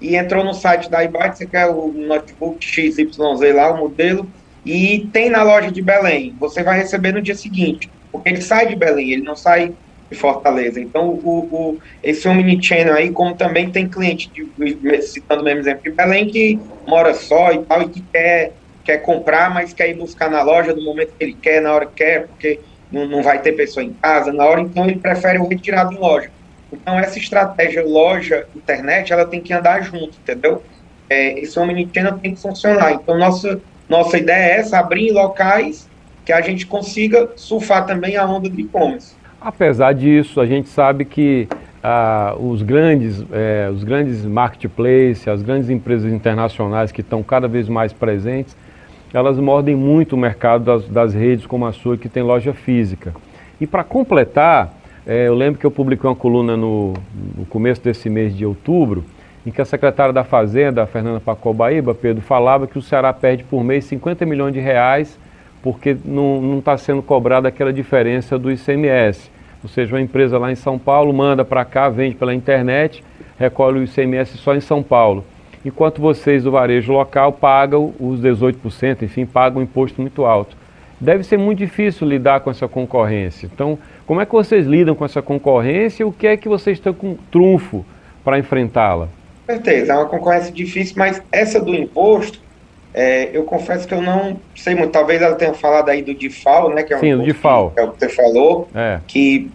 e 0.00 0.16
entrou 0.16 0.42
no 0.42 0.54
site 0.54 0.88
da 0.88 1.04
iBite, 1.04 1.36
você 1.36 1.46
quer 1.46 1.66
o 1.66 1.92
notebook 1.92 2.64
XYZ 2.64 3.18
lá, 3.54 3.70
o 3.70 3.76
modelo, 3.76 4.26
e 4.64 5.06
tem 5.12 5.28
na 5.28 5.42
loja 5.42 5.70
de 5.70 5.82
Belém. 5.82 6.34
Você 6.40 6.62
vai 6.62 6.78
receber 6.78 7.12
no 7.12 7.20
dia 7.20 7.34
seguinte, 7.34 7.90
porque 8.10 8.30
ele 8.30 8.40
sai 8.40 8.68
de 8.68 8.76
Belém, 8.76 9.12
ele 9.12 9.24
não 9.24 9.36
sai 9.36 9.74
de 10.10 10.16
Fortaleza. 10.16 10.80
Então, 10.80 11.10
o, 11.10 11.38
o, 11.52 11.78
esse 12.02 12.26
Omnichannel 12.26 12.94
aí, 12.94 13.10
como 13.10 13.36
também 13.36 13.70
tem 13.70 13.90
cliente, 13.90 14.30
de, 14.32 15.02
citando 15.02 15.42
o 15.42 15.44
mesmo 15.44 15.60
exemplo, 15.60 15.82
de 15.82 15.90
Belém, 15.90 16.28
que 16.28 16.58
mora 16.86 17.12
só 17.12 17.52
e 17.52 17.58
tal, 17.58 17.82
e 17.82 17.90
que 17.90 18.00
quer, 18.10 18.54
quer 18.82 18.98
comprar, 19.02 19.52
mas 19.52 19.74
quer 19.74 19.90
ir 19.90 19.98
buscar 19.98 20.30
na 20.30 20.42
loja 20.42 20.72
no 20.72 20.82
momento 20.82 21.12
que 21.18 21.22
ele 21.22 21.34
quer, 21.34 21.60
na 21.60 21.74
hora 21.74 21.84
que 21.84 21.96
quer, 21.96 22.26
porque 22.26 22.69
não, 22.90 23.06
não 23.06 23.22
vai 23.22 23.40
ter 23.40 23.52
pessoa 23.52 23.84
em 23.84 23.92
casa 23.92 24.32
na 24.32 24.44
hora, 24.44 24.60
então 24.60 24.84
ele 24.86 24.98
prefere 24.98 25.38
o 25.38 25.46
retirado 25.46 25.92
em 25.92 25.98
loja. 25.98 26.30
Então, 26.72 26.98
essa 26.98 27.18
estratégia 27.18 27.84
loja-internet, 27.84 29.12
ela 29.12 29.24
tem 29.24 29.40
que 29.40 29.52
andar 29.52 29.82
junto, 29.82 30.16
entendeu? 30.22 30.62
É, 31.08 31.40
esse 31.40 31.58
Omnichannel 31.58 32.18
tem 32.18 32.34
que 32.34 32.40
funcionar. 32.40 32.92
Então, 32.92 33.18
nossa 33.18 33.60
nossa 33.90 34.16
ideia 34.16 34.52
é 34.52 34.56
essa, 34.60 34.78
abrir 34.78 35.10
locais 35.10 35.88
que 36.24 36.32
a 36.32 36.40
gente 36.40 36.64
consiga 36.64 37.28
surfar 37.34 37.84
também 37.84 38.16
a 38.16 38.24
onda 38.24 38.48
do 38.48 38.60
e-commerce. 38.60 39.16
Apesar 39.40 39.92
disso, 39.94 40.40
a 40.40 40.46
gente 40.46 40.68
sabe 40.68 41.04
que 41.04 41.48
ah, 41.82 42.36
os, 42.38 42.62
grandes, 42.62 43.24
eh, 43.32 43.68
os 43.72 43.82
grandes 43.82 44.24
marketplaces, 44.24 45.26
as 45.26 45.42
grandes 45.42 45.70
empresas 45.70 46.12
internacionais 46.12 46.92
que 46.92 47.00
estão 47.00 47.20
cada 47.20 47.48
vez 47.48 47.68
mais 47.68 47.92
presentes, 47.92 48.56
elas 49.12 49.38
mordem 49.38 49.74
muito 49.74 50.14
o 50.14 50.18
mercado 50.18 50.64
das, 50.64 50.88
das 50.88 51.14
redes 51.14 51.46
como 51.46 51.66
a 51.66 51.72
sua, 51.72 51.96
que 51.96 52.08
tem 52.08 52.22
loja 52.22 52.52
física. 52.52 53.14
E 53.60 53.66
para 53.66 53.84
completar, 53.84 54.72
eh, 55.06 55.26
eu 55.26 55.34
lembro 55.34 55.58
que 55.58 55.66
eu 55.66 55.70
publiquei 55.70 56.08
uma 56.08 56.16
coluna 56.16 56.56
no, 56.56 56.94
no 57.36 57.44
começo 57.46 57.82
desse 57.82 58.08
mês 58.08 58.36
de 58.36 58.46
outubro, 58.46 59.04
em 59.44 59.50
que 59.50 59.60
a 59.60 59.64
secretária 59.64 60.12
da 60.12 60.22
Fazenda, 60.24 60.86
Fernanda 60.86 61.20
Pacobaíba, 61.20 61.94
Pedro, 61.94 62.22
falava 62.22 62.66
que 62.66 62.78
o 62.78 62.82
Ceará 62.82 63.12
perde 63.12 63.42
por 63.44 63.64
mês 63.64 63.84
50 63.86 64.24
milhões 64.26 64.52
de 64.52 64.60
reais 64.60 65.18
porque 65.62 65.96
não 66.04 66.58
está 66.58 66.76
sendo 66.76 67.02
cobrada 67.02 67.48
aquela 67.48 67.72
diferença 67.72 68.38
do 68.38 68.50
ICMS. 68.50 69.30
Ou 69.62 69.68
seja, 69.68 69.94
uma 69.94 70.00
empresa 70.00 70.38
lá 70.38 70.50
em 70.50 70.54
São 70.54 70.78
Paulo 70.78 71.12
manda 71.12 71.44
para 71.44 71.64
cá, 71.64 71.88
vende 71.88 72.14
pela 72.14 72.34
internet, 72.34 73.04
recolhe 73.38 73.80
o 73.80 73.84
ICMS 73.84 74.38
só 74.38 74.54
em 74.54 74.60
São 74.60 74.82
Paulo. 74.82 75.24
Enquanto 75.64 76.00
vocês 76.00 76.44
do 76.44 76.50
varejo 76.50 76.92
local 76.92 77.32
pagam 77.32 77.92
os 78.00 78.20
18%, 78.20 79.02
enfim, 79.02 79.26
pagam 79.26 79.60
um 79.60 79.64
imposto 79.64 80.00
muito 80.00 80.24
alto. 80.24 80.56
Deve 80.98 81.24
ser 81.24 81.38
muito 81.38 81.58
difícil 81.58 82.06
lidar 82.06 82.40
com 82.40 82.50
essa 82.50 82.68
concorrência. 82.68 83.48
Então, 83.52 83.78
como 84.06 84.20
é 84.20 84.26
que 84.26 84.32
vocês 84.32 84.66
lidam 84.66 84.94
com 84.94 85.04
essa 85.04 85.22
concorrência 85.22 86.02
e 86.02 86.06
o 86.06 86.12
que 86.12 86.26
é 86.26 86.36
que 86.36 86.48
vocês 86.48 86.78
estão 86.78 86.92
com 86.92 87.16
trunfo 87.30 87.84
para 88.24 88.38
enfrentá-la? 88.38 89.08
certeza, 89.50 89.92
é 89.92 89.96
uma 89.96 90.06
concorrência 90.06 90.52
difícil, 90.52 90.94
mas 90.96 91.20
essa 91.32 91.60
do 91.60 91.74
imposto, 91.74 92.38
é, 92.94 93.30
eu 93.32 93.44
confesso 93.44 93.86
que 93.86 93.94
eu 93.94 94.02
não 94.02 94.38
sei 94.54 94.74
muito. 94.74 94.90
Talvez 94.90 95.22
ela 95.22 95.34
tenha 95.34 95.54
falado 95.54 95.88
aí 95.88 96.02
do 96.02 96.14
DIFAL, 96.14 96.70
né? 96.70 96.82
Que 96.82 96.94
é 96.94 96.98
Sim, 96.98 97.16
do 97.16 97.24
DIFAL. 97.24 97.70
Que, 97.70 97.80
é 97.80 97.84
o 97.84 97.92
que 97.92 97.98
você 97.98 98.08
falou. 98.08 98.68
É. 98.74 99.00
Que, 99.06 99.50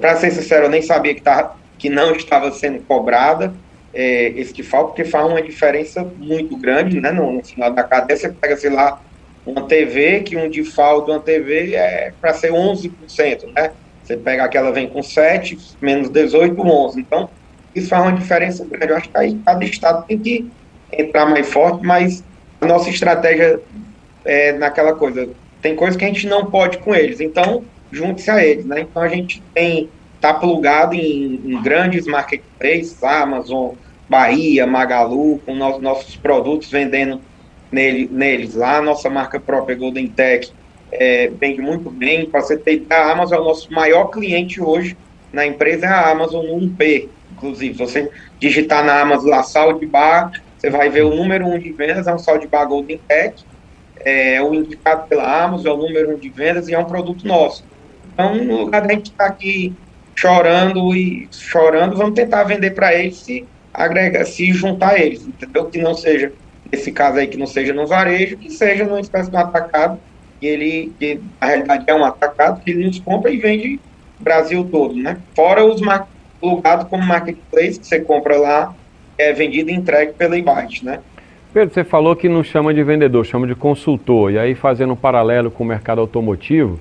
para 0.00 0.16
ser 0.16 0.30
sincero, 0.30 0.66
eu 0.66 0.70
nem 0.70 0.82
sabia 0.82 1.14
que, 1.14 1.22
tá, 1.22 1.54
que 1.78 1.88
não 1.88 2.12
estava 2.12 2.50
sendo 2.50 2.80
cobrada 2.80 3.52
é, 3.94 4.28
esse 4.30 4.52
DIFAL, 4.52 4.86
porque 4.86 5.04
faz 5.04 5.26
uma 5.26 5.42
diferença 5.42 6.02
muito 6.18 6.56
grande, 6.56 7.00
né? 7.00 7.10
No, 7.12 7.32
no 7.32 7.44
final 7.44 7.72
da 7.72 7.82
cadeia, 7.82 8.16
você 8.16 8.28
pega, 8.30 8.56
sei 8.56 8.70
lá, 8.70 9.00
uma 9.44 9.66
TV, 9.66 10.20
que 10.20 10.36
um 10.36 10.48
DIFAL 10.48 11.04
de 11.04 11.10
uma 11.10 11.20
TV 11.20 11.74
é 11.74 12.12
para 12.20 12.32
ser 12.32 12.52
11%, 12.52 13.52
né? 13.54 13.72
Você 14.02 14.16
pega 14.16 14.44
aquela 14.44 14.72
vem 14.72 14.88
com 14.88 15.02
7, 15.02 15.58
menos 15.80 16.08
18, 16.08 16.60
11. 16.60 17.00
Então, 17.00 17.28
isso 17.74 17.88
faz 17.88 18.02
uma 18.02 18.12
diferença 18.12 18.64
grande. 18.64 18.88
Eu 18.88 18.96
acho 18.96 19.08
que 19.08 19.18
aí 19.18 19.38
cada 19.44 19.64
estado 19.64 20.06
tem 20.06 20.18
que 20.18 20.50
entrar 20.92 21.26
mais 21.26 21.50
forte, 21.50 21.84
mas 21.84 22.24
a 22.60 22.66
nossa 22.66 22.90
estratégia 22.90 23.60
é 24.24 24.52
naquela 24.52 24.94
coisa. 24.94 25.28
Tem 25.60 25.76
coisas 25.76 25.96
que 25.96 26.04
a 26.04 26.08
gente 26.08 26.26
não 26.26 26.46
pode 26.46 26.78
com 26.78 26.94
eles, 26.94 27.20
então 27.20 27.64
junte-se 27.90 28.30
a 28.30 28.44
eles, 28.44 28.64
né? 28.64 28.80
Então 28.80 29.02
a 29.02 29.08
gente 29.08 29.42
tem 29.54 29.88
tá 30.22 30.32
plugado 30.32 30.94
em, 30.94 31.40
em 31.44 31.60
grandes 31.60 32.06
marketplaces, 32.06 33.02
Amazon, 33.02 33.74
Bahia, 34.08 34.64
Magalu, 34.64 35.40
com 35.44 35.52
nos, 35.52 35.82
nossos 35.82 36.14
produtos 36.14 36.70
vendendo 36.70 37.20
nele, 37.72 38.08
neles 38.10 38.54
lá. 38.54 38.80
Nossa 38.80 39.10
marca 39.10 39.40
própria 39.40 39.76
Golden 39.76 40.06
Tech 40.06 40.52
é, 40.92 41.28
vende 41.28 41.60
muito 41.60 41.90
bem. 41.90 42.24
Para 42.24 42.40
você 42.40 42.56
ter 42.56 42.86
a 42.88 43.10
Amazon 43.10 43.38
é 43.38 43.40
o 43.40 43.44
nosso 43.44 43.72
maior 43.72 44.06
cliente 44.06 44.60
hoje 44.62 44.96
na 45.32 45.44
empresa, 45.44 45.86
é 45.86 45.88
a 45.88 46.10
Amazon 46.10 46.46
no 46.46 46.54
1P. 46.60 47.08
Inclusive, 47.32 47.76
você 47.76 48.08
digitar 48.38 48.84
na 48.84 49.00
Amazon 49.00 49.28
lá 49.28 49.42
Saúde 49.42 49.86
Bar, 49.86 50.30
você 50.56 50.70
vai 50.70 50.88
ver 50.88 51.02
o 51.02 51.16
número 51.16 51.46
1 51.46 51.54
um 51.54 51.58
de 51.58 51.72
vendas, 51.72 52.06
é 52.06 52.14
um 52.14 52.18
Saúde 52.18 52.46
Bar 52.46 52.66
Golden 52.66 53.00
Tech, 53.08 53.42
é 53.96 54.40
o 54.40 54.54
indicado 54.54 55.08
pela 55.08 55.42
Amazon, 55.42 55.66
é 55.66 55.74
o 55.74 55.76
número 55.76 56.10
1 56.10 56.14
um 56.14 56.18
de 56.18 56.28
vendas 56.28 56.68
e 56.68 56.74
é 56.74 56.78
um 56.78 56.84
produto 56.84 57.26
nosso. 57.26 57.64
Então, 58.12 58.36
no 58.36 58.58
lugar 58.58 58.82
da 58.82 58.92
gente 58.92 59.10
estar 59.10 59.24
tá 59.24 59.30
aqui 59.30 59.74
chorando 60.14 60.94
e 60.94 61.28
chorando, 61.30 61.96
vamos 61.96 62.14
tentar 62.14 62.44
vender 62.44 62.72
para 62.72 62.94
eles 62.94 63.16
se 63.16 63.44
agrega, 63.72 64.24
se 64.24 64.52
juntar 64.52 65.00
eles, 65.00 65.26
entendeu? 65.26 65.66
Que 65.66 65.78
não 65.78 65.94
seja, 65.94 66.32
nesse 66.70 66.92
caso 66.92 67.18
aí, 67.18 67.26
que 67.26 67.38
não 67.38 67.46
seja 67.46 67.72
no 67.72 67.86
varejo, 67.86 68.36
que 68.36 68.50
seja 68.50 68.84
numa 68.84 69.00
espécie 69.00 69.30
de 69.30 69.36
um 69.36 69.40
atacado, 69.40 69.98
que 70.38 70.46
ele, 70.46 70.92
que 70.98 71.20
a 71.40 71.46
realidade 71.46 71.84
é 71.86 71.94
um 71.94 72.04
atacado, 72.04 72.60
que 72.60 72.70
ele 72.70 72.86
nos 72.86 72.98
compra 72.98 73.30
e 73.30 73.38
vende 73.38 73.80
Brasil 74.20 74.68
todo, 74.70 74.94
né? 74.94 75.18
Fora 75.34 75.64
os, 75.64 75.80
plugado 76.40 76.86
como 76.86 77.04
marketplace, 77.04 77.78
que 77.78 77.86
você 77.86 78.00
compra 78.00 78.36
lá, 78.36 78.74
é 79.16 79.32
vendido 79.32 79.70
e 79.70 79.74
entregue 79.74 80.12
pela 80.12 80.36
Ibite, 80.36 80.84
né? 80.84 81.00
Pedro, 81.52 81.74
você 81.74 81.84
falou 81.84 82.16
que 82.16 82.28
não 82.28 82.42
chama 82.42 82.72
de 82.72 82.82
vendedor, 82.82 83.24
chama 83.24 83.46
de 83.46 83.54
consultor. 83.54 84.32
E 84.32 84.38
aí, 84.38 84.54
fazendo 84.54 84.94
um 84.94 84.96
paralelo 84.96 85.50
com 85.50 85.62
o 85.62 85.66
mercado 85.66 86.00
automotivo, 86.00 86.80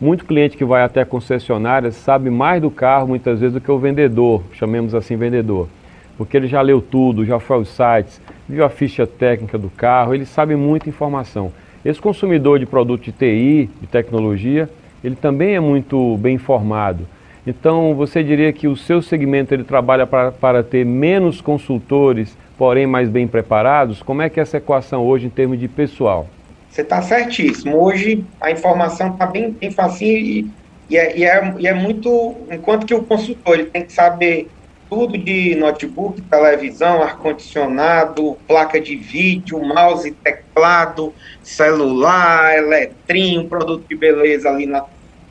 muito 0.00 0.24
cliente 0.24 0.56
que 0.56 0.64
vai 0.64 0.82
até 0.82 1.02
a 1.02 1.06
concessionária 1.06 1.92
sabe 1.92 2.30
mais 2.30 2.62
do 2.62 2.70
carro, 2.70 3.06
muitas 3.06 3.38
vezes, 3.40 3.52
do 3.52 3.60
que 3.60 3.70
o 3.70 3.78
vendedor, 3.78 4.42
chamemos 4.54 4.94
assim 4.94 5.14
vendedor. 5.14 5.68
Porque 6.16 6.36
ele 6.36 6.46
já 6.46 6.62
leu 6.62 6.80
tudo, 6.80 7.24
já 7.24 7.38
foi 7.38 7.56
aos 7.56 7.68
sites, 7.68 8.20
viu 8.48 8.64
a 8.64 8.70
ficha 8.70 9.06
técnica 9.06 9.58
do 9.58 9.68
carro, 9.68 10.14
ele 10.14 10.24
sabe 10.24 10.56
muita 10.56 10.88
informação. 10.88 11.52
Esse 11.84 12.00
consumidor 12.00 12.58
de 12.58 12.66
produto 12.66 13.04
de 13.04 13.12
TI, 13.12 13.68
de 13.80 13.86
tecnologia, 13.86 14.68
ele 15.04 15.16
também 15.16 15.54
é 15.54 15.60
muito 15.60 16.16
bem 16.16 16.36
informado. 16.36 17.06
Então, 17.46 17.94
você 17.94 18.22
diria 18.22 18.52
que 18.52 18.68
o 18.68 18.76
seu 18.76 19.00
segmento 19.00 19.52
ele 19.52 19.64
trabalha 19.64 20.06
para, 20.06 20.30
para 20.30 20.62
ter 20.62 20.84
menos 20.84 21.40
consultores, 21.40 22.36
porém 22.56 22.86
mais 22.86 23.08
bem 23.08 23.26
preparados? 23.26 24.02
Como 24.02 24.20
é 24.20 24.28
que 24.28 24.38
é 24.38 24.42
essa 24.42 24.58
equação 24.58 25.06
hoje 25.06 25.26
em 25.26 25.30
termos 25.30 25.58
de 25.58 25.68
pessoal? 25.68 26.26
Você 26.70 26.82
está 26.82 27.02
certíssimo. 27.02 27.82
Hoje 27.82 28.24
a 28.40 28.50
informação 28.50 29.12
está 29.12 29.26
bem, 29.26 29.50
bem 29.50 29.70
e 30.00 30.46
E 30.88 30.96
é, 30.96 31.18
e 31.18 31.24
é, 31.24 31.54
e 31.58 31.66
é 31.66 31.74
muito, 31.74 32.46
enquanto 32.50 32.86
que 32.86 32.94
o 32.94 33.04
consultor 33.04 33.54
ele 33.54 33.70
tem 33.70 33.84
que 33.84 33.92
saber 33.92 34.48
tudo 34.88 35.18
de 35.18 35.54
notebook, 35.56 36.20
televisão, 36.22 37.02
ar-condicionado, 37.02 38.36
placa 38.46 38.80
de 38.80 38.96
vídeo, 38.96 39.60
mouse, 39.62 40.10
teclado, 40.12 41.12
celular, 41.42 42.56
eletrinho, 42.56 43.48
produto 43.48 43.86
de 43.88 43.96
beleza 43.96 44.48
ali 44.48 44.66
na, 44.66 44.84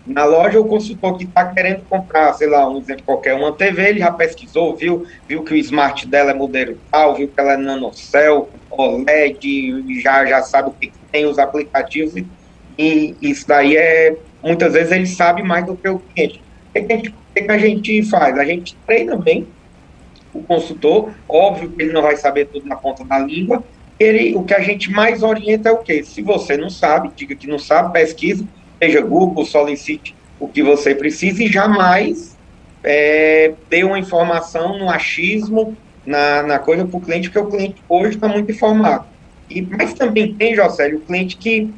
na 0.07 0.23
loja, 0.23 0.59
o 0.59 0.65
consultor 0.65 1.17
que 1.17 1.25
está 1.25 1.45
querendo 1.53 1.83
comprar, 1.89 2.33
sei 2.33 2.47
lá, 2.47 2.69
um 2.69 2.77
exemplo 2.77 3.03
qualquer, 3.05 3.33
uma 3.33 3.51
TV, 3.51 3.89
ele 3.89 3.99
já 3.99 4.11
pesquisou, 4.11 4.77
viu, 4.77 5.05
viu 5.27 5.43
que 5.43 5.53
o 5.53 5.57
smart 5.57 6.07
dela 6.07 6.31
é 6.31 6.33
modelo 6.33 6.79
tal, 6.89 7.15
viu 7.15 7.27
que 7.27 7.39
ela 7.39 7.53
é 7.53 7.57
nanocell, 7.57 8.49
OLED, 8.69 10.01
já, 10.01 10.25
já 10.25 10.41
sabe 10.41 10.69
o 10.69 10.73
que 10.73 10.98
tem 11.11 11.25
os 11.25 11.39
aplicativos, 11.39 12.23
e, 12.77 13.15
isso 13.21 13.47
daí 13.47 13.75
é, 13.75 14.15
muitas 14.43 14.73
vezes 14.73 14.91
ele 14.91 15.05
sabe 15.05 15.43
mais 15.43 15.65
do 15.65 15.75
que 15.75 15.87
o 15.87 15.99
cliente. 15.99 16.41
O 16.69 16.71
que, 16.73 16.93
a 16.93 16.95
gente, 16.95 17.15
que 17.33 17.51
a 17.51 17.57
gente 17.57 18.03
faz? 18.03 18.37
A 18.37 18.45
gente 18.45 18.75
treina 18.85 19.15
bem 19.15 19.47
o 20.33 20.43
consultor, 20.43 21.11
óbvio 21.27 21.69
que 21.69 21.81
ele 21.81 21.91
não 21.91 22.01
vai 22.01 22.15
saber 22.15 22.45
tudo 22.45 22.67
na 22.67 22.75
ponta 22.75 23.03
da 23.03 23.17
língua, 23.19 23.63
ele, 23.99 24.35
o 24.35 24.43
que 24.43 24.53
a 24.53 24.61
gente 24.61 24.89
mais 24.89 25.23
orienta 25.23 25.69
é 25.69 25.71
o 25.71 25.79
quê? 25.79 26.03
Se 26.03 26.21
você 26.21 26.55
não 26.55 26.69
sabe, 26.69 27.11
diga 27.15 27.35
que 27.35 27.47
não 27.47 27.59
sabe, 27.59 27.91
pesquisa, 27.91 28.45
seja 28.81 29.01
Google, 29.01 29.43
solicite 29.45 30.15
o 30.39 30.47
que 30.47 30.63
você 30.63 30.95
precisa 30.95 31.43
e 31.43 31.47
jamais 31.47 32.37
é, 32.81 33.53
dê 33.69 33.83
uma 33.83 33.99
informação 33.99 34.77
no 34.79 34.89
achismo, 34.89 35.75
na, 36.05 36.43
na 36.43 36.59
coisa 36.59 36.85
para 36.85 36.97
o 36.97 37.01
cliente, 37.01 37.29
porque 37.29 37.45
o 37.45 37.51
cliente 37.51 37.83
hoje 37.89 38.15
está 38.15 38.27
muito 38.27 38.51
informado. 38.51 39.05
E, 39.49 39.61
mas 39.61 39.93
também 39.93 40.33
tem, 40.35 40.55
José, 40.55 40.87
o 40.93 40.99
cliente 40.99 41.37
que, 41.37 41.69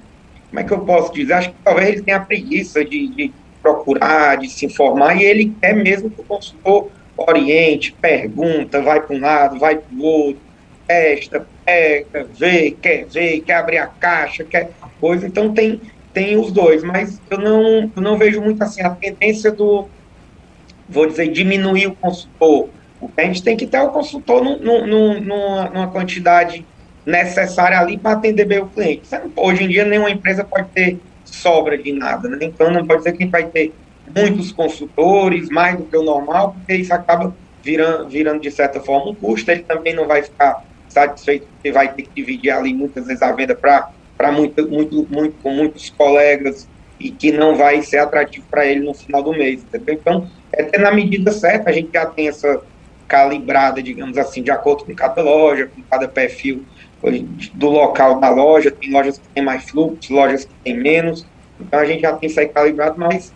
como 0.49 0.59
é 0.59 0.63
que 0.63 0.71
eu 0.71 0.79
posso 0.79 1.13
dizer? 1.13 1.33
Acho 1.33 1.49
que 1.49 1.55
talvez 1.63 1.89
ele 1.89 2.01
tenha 2.01 2.19
preguiça 2.19 2.83
de, 2.83 3.07
de 3.07 3.33
procurar, 3.61 4.37
de 4.37 4.49
se 4.49 4.65
informar, 4.65 5.15
e 5.15 5.23
ele 5.23 5.53
quer 5.61 5.75
mesmo 5.75 6.09
que 6.09 6.21
o 6.21 6.23
consultor 6.23 6.89
oriente, 7.15 7.95
pergunta, 8.01 8.81
vai 8.81 9.01
para 9.01 9.15
um 9.15 9.19
lado, 9.19 9.59
vai 9.59 9.75
para 9.75 9.95
o 9.95 10.03
outro, 10.03 10.41
testa, 10.87 11.47
pega, 11.65 12.27
vê, 12.37 12.71
quer 12.71 13.05
ver, 13.05 13.41
quer 13.41 13.53
abrir 13.55 13.77
a 13.77 13.87
caixa, 13.87 14.43
quer 14.43 14.71
coisa. 14.99 15.27
Então 15.27 15.53
tem, 15.53 15.79
tem 16.13 16.37
os 16.37 16.51
dois, 16.51 16.83
mas 16.83 17.21
eu 17.29 17.37
não, 17.37 17.91
eu 17.95 18.01
não 18.01 18.17
vejo 18.17 18.41
muito 18.41 18.61
assim 18.61 18.81
a 18.81 18.89
tendência 18.89 19.51
do, 19.51 19.87
vou 20.89 21.07
dizer, 21.07 21.31
diminuir 21.31 21.87
o 21.87 21.95
consultor. 21.95 22.69
O 22.99 23.09
a 23.17 23.23
gente 23.23 23.41
tem 23.41 23.57
que 23.57 23.65
ter 23.65 23.79
o 23.79 23.89
consultor 23.89 24.43
num, 24.43 24.59
num, 24.59 25.19
numa, 25.21 25.69
numa 25.69 25.87
quantidade 25.87 26.65
necessária 27.05 27.79
ali 27.79 27.97
para 27.97 28.11
atender 28.11 28.45
bem 28.45 28.59
o 28.59 28.67
cliente. 28.67 29.03
Hoje 29.35 29.63
em 29.63 29.67
dia, 29.67 29.85
nenhuma 29.85 30.09
empresa 30.09 30.43
pode 30.43 30.67
ter 30.69 30.99
sobra 31.25 31.77
de 31.77 31.91
nada, 31.91 32.29
né? 32.29 32.37
Então, 32.41 32.71
não 32.71 32.85
pode 32.85 33.03
ser 33.03 33.13
que 33.13 33.25
vai 33.25 33.45
ter 33.45 33.73
muitos 34.15 34.51
consultores, 34.51 35.49
mais 35.49 35.77
do 35.77 35.85
que 35.85 35.95
o 35.95 36.03
normal, 36.03 36.53
porque 36.53 36.75
isso 36.75 36.93
acaba 36.93 37.35
virando, 37.63 38.09
virando 38.09 38.41
de 38.41 38.51
certa 38.51 38.79
forma, 38.79 39.11
um 39.11 39.15
custo. 39.15 39.49
Ele 39.49 39.63
também 39.63 39.93
não 39.93 40.07
vai 40.07 40.23
ficar 40.23 40.63
satisfeito, 40.89 41.47
porque 41.47 41.71
vai 41.71 41.93
ter 41.93 42.03
que 42.03 42.09
dividir 42.15 42.51
ali 42.51 42.73
muitas 42.73 43.07
vezes 43.07 43.21
a 43.21 43.31
venda 43.31 43.55
para 43.55 44.31
muito, 44.31 44.67
muito, 44.67 45.07
muito, 45.09 45.35
com 45.41 45.51
muitos 45.51 45.89
colegas 45.89 46.67
e 46.99 47.09
que 47.09 47.31
não 47.31 47.55
vai 47.55 47.81
ser 47.81 47.97
atrativo 47.97 48.45
para 48.51 48.65
ele 48.65 48.81
no 48.81 48.93
final 48.93 49.23
do 49.23 49.31
mês. 49.31 49.63
Entendeu? 49.63 49.95
Então, 49.95 50.27
é 50.51 50.63
ter 50.63 50.79
na 50.79 50.91
medida 50.91 51.31
certa, 51.31 51.69
a 51.69 51.73
gente 51.73 51.89
já 51.93 52.05
tem 52.05 52.27
essa 52.27 52.61
calibrada, 53.07 53.81
digamos 53.81 54.17
assim, 54.17 54.43
de 54.43 54.51
acordo 54.51 54.85
com 54.85 54.93
cada 54.93 55.21
loja, 55.21 55.69
com 55.73 55.81
cada 55.83 56.07
perfil 56.07 56.63
do 57.53 57.69
local 57.69 58.19
da 58.19 58.29
loja, 58.29 58.71
tem 58.71 58.91
lojas 58.91 59.17
que 59.17 59.27
tem 59.33 59.43
mais 59.43 59.69
fluxo, 59.69 60.13
lojas 60.13 60.45
que 60.45 60.53
tem 60.63 60.77
menos, 60.77 61.25
então 61.59 61.79
a 61.79 61.85
gente 61.85 62.01
já 62.01 62.13
tem 62.13 62.29
isso 62.29 62.39
aí 62.39 62.47
calibrado, 62.47 62.95
mas 62.97 63.33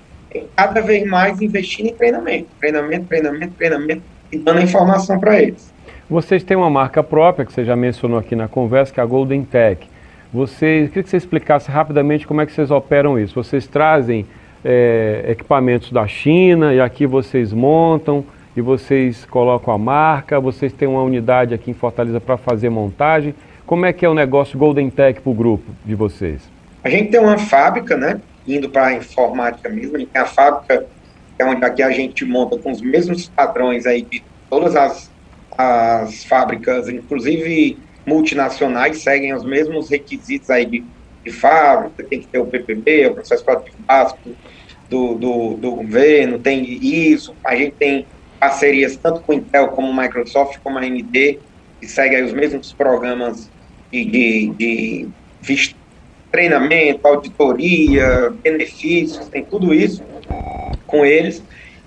cada 0.55 0.81
vez 0.81 1.07
mais 1.07 1.41
investindo 1.41 1.87
em 1.87 1.93
treinamento, 1.93 2.47
treinamento, 2.59 3.05
treinamento, 3.07 3.53
treinamento 3.53 4.01
e 4.31 4.37
dando 4.37 4.61
informação 4.61 5.19
para 5.19 5.41
eles. 5.41 5.73
Vocês 6.09 6.43
têm 6.43 6.55
uma 6.55 6.69
marca 6.69 7.03
própria, 7.03 7.45
que 7.45 7.53
você 7.53 7.63
já 7.63 7.75
mencionou 7.75 8.19
aqui 8.19 8.35
na 8.35 8.47
conversa, 8.47 8.93
que 8.93 8.99
é 8.99 9.03
a 9.03 9.05
Golden 9.05 9.43
Tech. 9.43 9.87
Vocês, 10.31 10.89
queria 10.89 11.03
que 11.03 11.09
você 11.09 11.17
explicasse 11.17 11.71
rapidamente 11.71 12.27
como 12.27 12.41
é 12.41 12.45
que 12.45 12.51
vocês 12.51 12.69
operam 12.69 13.17
isso. 13.17 13.33
Vocês 13.33 13.65
trazem 13.65 14.25
é, 14.63 15.25
equipamentos 15.29 15.91
da 15.91 16.07
China 16.07 16.73
e 16.73 16.81
aqui 16.81 17.07
vocês 17.07 17.53
montam 17.53 18.23
e 18.55 18.61
vocês 18.61 19.25
colocam 19.25 19.73
a 19.73 19.77
marca, 19.77 20.39
vocês 20.39 20.71
têm 20.71 20.87
uma 20.87 21.01
unidade 21.01 21.53
aqui 21.53 21.71
em 21.71 21.73
Fortaleza 21.73 22.19
para 22.19 22.37
fazer 22.37 22.69
montagem. 22.69 23.33
Como 23.65 23.85
é 23.85 23.93
que 23.93 24.05
é 24.05 24.09
o 24.09 24.13
negócio 24.13 24.57
Golden 24.57 24.89
Tech 24.89 25.19
para 25.21 25.31
o 25.31 25.33
grupo 25.33 25.71
de 25.83 25.95
vocês? 25.95 26.41
A 26.83 26.89
gente 26.89 27.11
tem 27.11 27.19
uma 27.19 27.37
fábrica, 27.37 27.97
né? 27.97 28.21
indo 28.47 28.69
para 28.69 28.87
a 28.87 28.93
informática 28.93 29.69
mesmo, 29.69 29.95
a 29.95 29.99
gente 29.99 30.11
tem 30.11 30.21
a 30.21 30.25
fábrica, 30.25 30.85
é 31.37 31.45
onde 31.45 31.65
aqui 31.65 31.81
a 31.81 31.91
gente 31.91 32.23
monta 32.23 32.57
com 32.57 32.71
os 32.71 32.81
mesmos 32.81 33.27
padrões 33.27 33.85
aí 33.85 34.03
de 34.03 34.23
todas 34.49 34.75
as, 34.75 35.11
as 35.57 36.23
fábricas, 36.25 36.87
inclusive 36.87 37.77
multinacionais, 38.05 38.99
seguem 39.01 39.33
os 39.33 39.43
mesmos 39.43 39.89
requisitos 39.89 40.49
aí 40.49 40.65
de, 40.65 40.83
de 41.23 41.31
fábrica, 41.31 42.03
tem 42.03 42.21
que 42.21 42.27
ter 42.27 42.37
o 42.37 42.45
PPB, 42.45 43.07
o 43.07 43.13
processo 43.15 43.43
produtivo 43.43 43.77
básico 43.79 44.29
do, 44.89 45.15
do, 45.15 45.53
do 45.55 45.71
governo, 45.71 46.37
tem 46.37 46.63
isso, 46.63 47.35
a 47.43 47.55
gente 47.55 47.73
tem 47.73 48.05
parcerias 48.39 48.95
tanto 48.95 49.21
com 49.21 49.33
Intel 49.33 49.69
como 49.69 49.91
Microsoft, 49.93 50.59
como 50.63 50.77
a 50.77 50.81
AMD, 50.81 51.39
que 51.79 51.87
seguem 51.87 52.23
os 52.23 52.31
mesmos 52.31 52.71
programas 52.71 53.49
de, 54.03 54.47
de, 54.57 55.07
de 55.41 55.75
treinamento, 56.31 57.07
auditoria, 57.07 58.33
benefícios, 58.43 59.29
tem 59.29 59.43
tudo 59.43 59.73
isso 59.73 60.03
com 60.85 61.05
eles. 61.05 61.41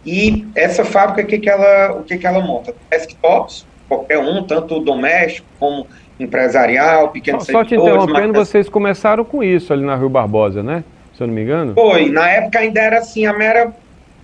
E 0.06 0.46
essa 0.54 0.84
fábrica, 0.84 1.22
o 1.22 1.26
que, 1.26 1.38
que, 1.38 1.50
ela, 1.50 1.92
o 1.92 2.02
que, 2.02 2.16
que 2.16 2.26
ela 2.26 2.40
monta? 2.40 2.74
Desktops, 2.90 3.66
qualquer 3.86 4.18
um, 4.18 4.42
tanto 4.44 4.80
doméstico 4.80 5.46
como 5.58 5.86
empresarial, 6.18 7.10
pequenos 7.10 7.44
Só, 7.44 7.52
só 7.52 7.64
te 7.64 7.74
interrompendo, 7.74 8.32
vocês 8.32 8.68
começaram 8.68 9.24
com 9.24 9.42
isso 9.42 9.72
ali 9.72 9.84
na 9.84 9.96
Rio 9.96 10.08
Barbosa, 10.08 10.62
né? 10.62 10.82
Se 11.14 11.22
eu 11.22 11.26
não 11.26 11.34
me 11.34 11.42
engano. 11.42 11.74
Foi, 11.74 12.08
na 12.10 12.28
época 12.28 12.58
ainda 12.60 12.80
era 12.80 12.98
assim, 12.98 13.26
a 13.26 13.32
mera, 13.32 13.72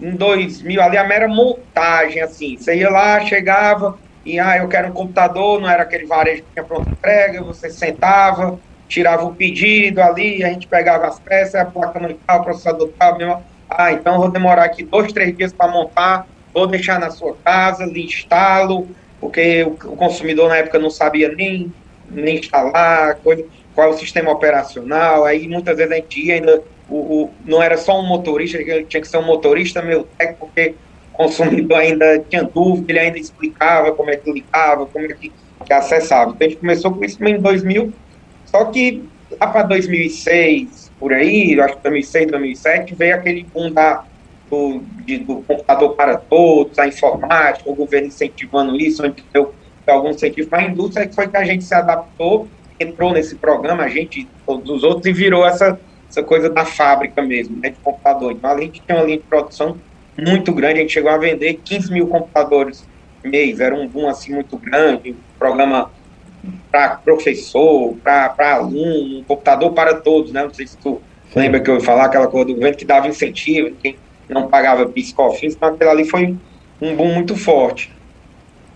em 0.01 0.12
2000, 0.12 0.81
ali 0.81 0.97
a 0.97 1.05
mera 1.05 1.29
montagem, 1.29 2.23
assim, 2.23 2.57
você 2.57 2.77
ia 2.77 2.90
lá, 2.90 3.20
chegava, 3.20 3.99
e 4.25 4.39
ah, 4.39 4.57
eu 4.57 4.69
quero 4.69 4.89
um 4.89 4.93
computador, 4.93 5.61
não 5.61 5.69
era 5.69 5.83
aquele 5.83 6.07
varejo 6.07 6.43
que 6.43 6.53
tinha 6.55 6.65
pronta 6.65 6.89
entrega, 6.91 7.43
você 7.43 7.71
sentava, 7.71 8.59
tirava 8.89 9.25
o 9.25 9.35
pedido 9.35 10.01
ali, 10.01 10.43
a 10.43 10.49
gente 10.49 10.67
pegava 10.67 11.07
as 11.07 11.21
peças, 11.21 11.57
a 11.57 11.65
placa 11.65 12.01
mãe 12.01 12.19
o 12.29 12.43
processador 12.43 12.91
tal, 12.99 13.19
mesmo. 13.19 13.45
ah, 13.69 13.93
então 13.93 14.19
vou 14.19 14.31
demorar 14.31 14.65
aqui 14.65 14.83
dois, 14.83 15.13
três 15.13 15.37
dias 15.37 15.53
para 15.53 15.71
montar, 15.71 16.27
vou 16.53 16.67
deixar 16.67 16.99
na 16.99 17.11
sua 17.11 17.37
casa, 17.45 17.85
lhe 17.85 18.05
instalo, 18.05 18.89
porque 19.21 19.63
o, 19.65 19.97
consumidor 19.97 20.49
na 20.49 20.59
época 20.59 20.79
não 20.79 20.91
sabia 20.91 21.29
nem, 21.29 21.73
nem 22.09 22.39
instalar, 22.39 23.17
coisa, 23.17 23.45
qual 23.75 23.89
é 23.89 23.91
o 23.91 23.99
sistema 23.99 24.31
operacional, 24.31 25.25
aí 25.25 25.49
muitas 25.49 25.77
vezes 25.77 25.93
a 25.93 25.97
gente 25.97 26.27
ia 26.27 26.35
ainda, 26.35 26.63
o, 26.89 26.97
o, 26.97 27.31
não 27.45 27.63
era 27.63 27.77
só 27.77 28.01
um 28.01 28.07
motorista, 28.07 28.59
tinha 28.85 29.01
que 29.01 29.09
ser 29.09 29.19
um 29.19 29.27
motorista 29.27 29.83
meu 29.83 30.05
técnico, 30.17 30.47
porque 30.47 30.75
consumidor 31.14 31.79
ainda 31.79 32.18
tinha 32.29 32.42
dúvida, 32.42 32.92
ele 32.92 32.98
ainda 32.98 33.18
explicava 33.18 33.92
como 33.92 34.11
é 34.11 34.16
que 34.16 34.31
ligava, 34.31 34.87
como 34.87 35.07
é 35.07 35.14
que, 35.14 35.33
que 35.64 35.72
acessava. 35.72 36.33
Então 36.33 36.46
a 36.46 36.50
gente 36.50 36.61
começou 36.61 36.92
com 36.92 37.05
isso 37.05 37.24
em 37.24 37.40
2000, 37.40 37.92
só 38.46 38.64
que 38.66 39.03
lá 39.40 39.46
para 39.46 39.62
2006, 39.62 40.92
por 40.98 41.12
aí, 41.12 41.59
acho 41.61 41.77
que 41.77 41.83
2006, 41.83 42.31
2007, 42.31 42.94
veio 42.94 43.14
aquele 43.14 43.44
boom 43.44 43.72
da, 43.72 44.05
do, 44.50 44.83
de, 45.05 45.18
do 45.18 45.37
computador 45.42 45.94
para 45.94 46.16
todos, 46.16 46.79
a 46.79 46.87
informática, 46.87 47.70
o 47.70 47.74
governo 47.74 48.09
incentivando 48.09 48.77
isso, 48.77 49.05
onde 49.05 49.24
deu 49.33 49.55
algum 49.87 50.11
incentivo 50.11 50.48
para 50.48 50.61
a 50.61 50.64
indústria, 50.64 51.07
que 51.07 51.14
foi 51.14 51.29
que 51.29 51.37
a 51.37 51.44
gente 51.44 51.64
se 51.64 51.74
adaptou, 51.74 52.48
entrou 52.79 53.12
nesse 53.12 53.37
programa, 53.37 53.85
a 53.85 53.88
gente, 53.88 54.27
todos 54.46 54.68
os 54.70 54.83
outros, 54.83 55.07
e 55.07 55.12
virou 55.12 55.46
essa, 55.46 55.79
essa 56.09 56.22
coisa 56.22 56.50
da 56.50 56.64
fábrica 56.64 57.22
mesmo, 57.22 57.59
né, 57.61 57.70
de 57.70 57.77
computador. 57.77 58.33
Então, 58.33 58.50
a 58.50 58.61
gente 58.61 58.81
tinha 58.81 58.98
uma 58.98 59.05
linha 59.05 59.18
de 59.18 59.24
produção 59.24 59.77
muito 60.16 60.53
grande, 60.53 60.79
a 60.79 60.83
gente 60.83 60.92
chegou 60.92 61.11
a 61.11 61.18
vender 61.18 61.61
15 61.64 61.92
mil 61.92 62.07
computadores 62.07 62.85
mês, 63.24 63.61
era 63.61 63.74
um 63.74 63.88
boom 63.88 64.09
assim 64.09 64.35
muito 64.35 64.57
grande, 64.57 65.16
programa 65.38 65.90
para 66.70 66.96
professor, 66.96 67.96
para 68.03 68.55
aluno, 68.55 69.20
um 69.20 69.24
computador 69.24 69.72
para 69.72 69.94
todos, 69.94 70.33
né? 70.33 70.42
Não 70.42 70.53
sei 70.53 70.66
se 70.66 70.77
tu 70.77 71.00
Sim. 71.33 71.40
lembra 71.40 71.61
que 71.61 71.70
eu 71.70 71.77
ia 71.77 71.81
falar 71.81 72.05
aquela 72.05 72.27
coisa 72.27 72.48
do 72.48 72.55
governo 72.55 72.77
que 72.77 72.85
dava 72.85 73.09
incentivo, 73.09 73.74
quem 73.83 73.96
não 74.29 74.48
pagava 74.48 74.87
piscofins, 74.87 75.55
então 75.55 75.70
aquilo 75.70 75.90
ali 75.90 76.05
foi 76.05 76.37
um 76.81 76.94
boom 76.94 77.14
muito 77.14 77.37
forte. 77.37 77.90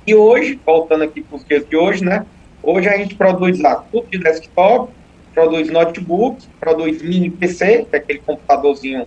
E 0.07 0.14
hoje, 0.14 0.59
voltando 0.64 1.05
aqui 1.05 1.20
para 1.20 1.37
os 1.37 1.44
dias 1.44 1.66
de 1.68 1.77
hoje, 1.77 2.05
né? 2.05 2.24
Hoje 2.62 2.88
a 2.88 2.96
gente 2.96 3.14
produz 3.14 3.59
lá 3.61 3.77
tudo 3.77 4.09
de 4.11 4.18
desktop, 4.18 4.92
produz 5.35 5.70
notebook, 5.70 6.42
produz 6.59 7.03
mini 7.03 7.31
PC, 7.31 7.87
que 7.88 7.96
é 7.96 7.98
aquele 7.98 8.18
computadorzinho 8.20 9.07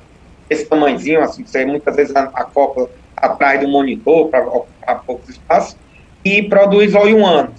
esse 0.51 0.65
tamanhozinho, 0.65 1.21
assim, 1.21 1.45
você 1.45 1.65
muitas 1.65 1.95
vezes 1.95 2.13
acopla 2.13 2.89
atrás 3.15 3.61
do 3.61 3.69
monitor 3.69 4.27
para 4.27 4.45
ocupar 4.45 5.01
poucos 5.05 5.29
espaços, 5.29 5.77
e 6.25 6.43
produz 6.43 6.93
all-in-one, 6.93 7.49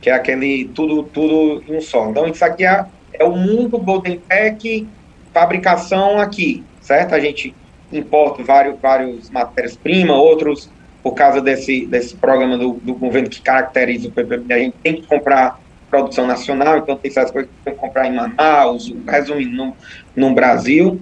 que 0.00 0.10
é 0.10 0.12
aquele 0.12 0.64
tudo, 0.74 1.04
tudo 1.04 1.62
em 1.68 1.76
um 1.76 1.80
só. 1.80 2.10
Então, 2.10 2.26
isso 2.26 2.44
aqui 2.44 2.66
é, 2.66 2.84
é 3.14 3.24
o 3.24 3.36
mundo 3.36 3.78
Golden 3.78 4.18
Tech 4.28 4.88
fabricação 5.32 6.18
aqui, 6.18 6.64
certo? 6.80 7.14
A 7.14 7.20
gente 7.20 7.54
importa 7.92 8.42
vários, 8.42 8.78
vários 8.80 9.30
matérias-primas, 9.30 10.16
outros, 10.16 10.68
por 11.00 11.14
causa 11.14 11.40
desse, 11.40 11.86
desse 11.86 12.16
programa 12.16 12.58
do, 12.58 12.72
do 12.74 12.94
governo 12.94 13.30
que 13.30 13.40
caracteriza 13.40 14.08
o 14.08 14.10
PPP, 14.10 14.52
a 14.52 14.58
gente 14.58 14.76
tem 14.82 14.96
que 14.96 15.06
comprar 15.06 15.60
produção 15.88 16.26
nacional, 16.26 16.78
então 16.78 16.96
tem 16.96 17.10
essas 17.10 17.30
coisas 17.30 17.50
que 17.50 17.64
tem 17.64 17.74
que 17.74 17.80
comprar 17.80 18.08
em 18.08 18.14
Manaus, 18.14 18.92
resumindo, 19.06 19.54
no, 19.54 19.76
no 20.16 20.34
Brasil. 20.34 21.00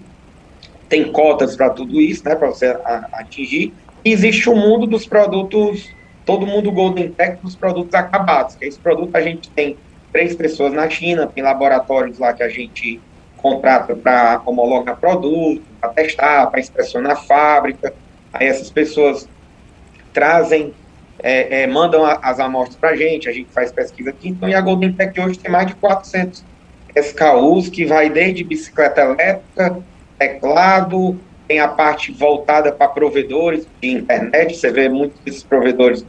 Tem 0.90 1.10
cotas 1.10 1.56
para 1.56 1.70
tudo 1.70 1.98
isso, 1.98 2.22
né, 2.24 2.34
para 2.34 2.48
você 2.48 2.66
a, 2.66 3.08
atingir. 3.12 3.72
E 4.04 4.12
existe 4.12 4.50
o 4.50 4.54
mundo 4.54 4.86
dos 4.86 5.06
produtos, 5.06 5.88
todo 6.26 6.46
mundo 6.46 6.70
Golden 6.70 7.10
Tech 7.12 7.38
dos 7.42 7.56
produtos 7.56 7.94
acabados, 7.94 8.56
que 8.56 8.66
esse 8.66 8.78
produto 8.78 9.16
a 9.16 9.22
gente 9.22 9.48
tem 9.50 9.78
três 10.12 10.34
pessoas 10.34 10.72
na 10.72 10.90
China, 10.90 11.26
tem 11.26 11.42
laboratórios 11.42 12.18
lá 12.18 12.32
que 12.32 12.42
a 12.42 12.48
gente 12.48 13.00
contrata 13.36 13.94
para 13.94 14.42
homologar 14.44 14.96
produto, 14.96 15.62
para 15.80 15.90
testar, 15.90 16.46
para 16.48 16.60
inspeção 16.60 17.00
na 17.00 17.16
fábrica. 17.16 17.94
Aí 18.32 18.46
essas 18.46 18.68
pessoas 18.68 19.28
trazem, 20.12 20.74
é, 21.22 21.62
é, 21.62 21.66
mandam 21.66 22.04
a, 22.04 22.18
as 22.22 22.40
amostras 22.40 22.76
para 22.76 22.90
a 22.90 22.96
gente, 22.96 23.28
a 23.28 23.32
gente 23.32 23.50
faz 23.50 23.72
pesquisa 23.72 24.10
aqui. 24.10 24.28
Então, 24.28 24.48
e 24.48 24.54
a 24.54 24.60
Golden 24.60 24.92
Tech 24.92 25.18
hoje 25.20 25.38
tem 25.38 25.50
mais 25.50 25.68
de 25.68 25.74
400 25.76 26.44
SKUs, 26.96 27.68
que 27.68 27.84
vai 27.84 28.10
desde 28.10 28.42
bicicleta 28.44 29.02
elétrica, 29.02 29.78
teclado, 30.20 31.18
tem 31.48 31.60
a 31.60 31.68
parte 31.68 32.12
voltada 32.12 32.70
para 32.70 32.88
provedores 32.88 33.66
de 33.80 33.90
internet, 33.90 34.54
você 34.54 34.70
vê 34.70 34.86
muitos 34.86 35.18
desses 35.20 35.42
provedores 35.42 36.04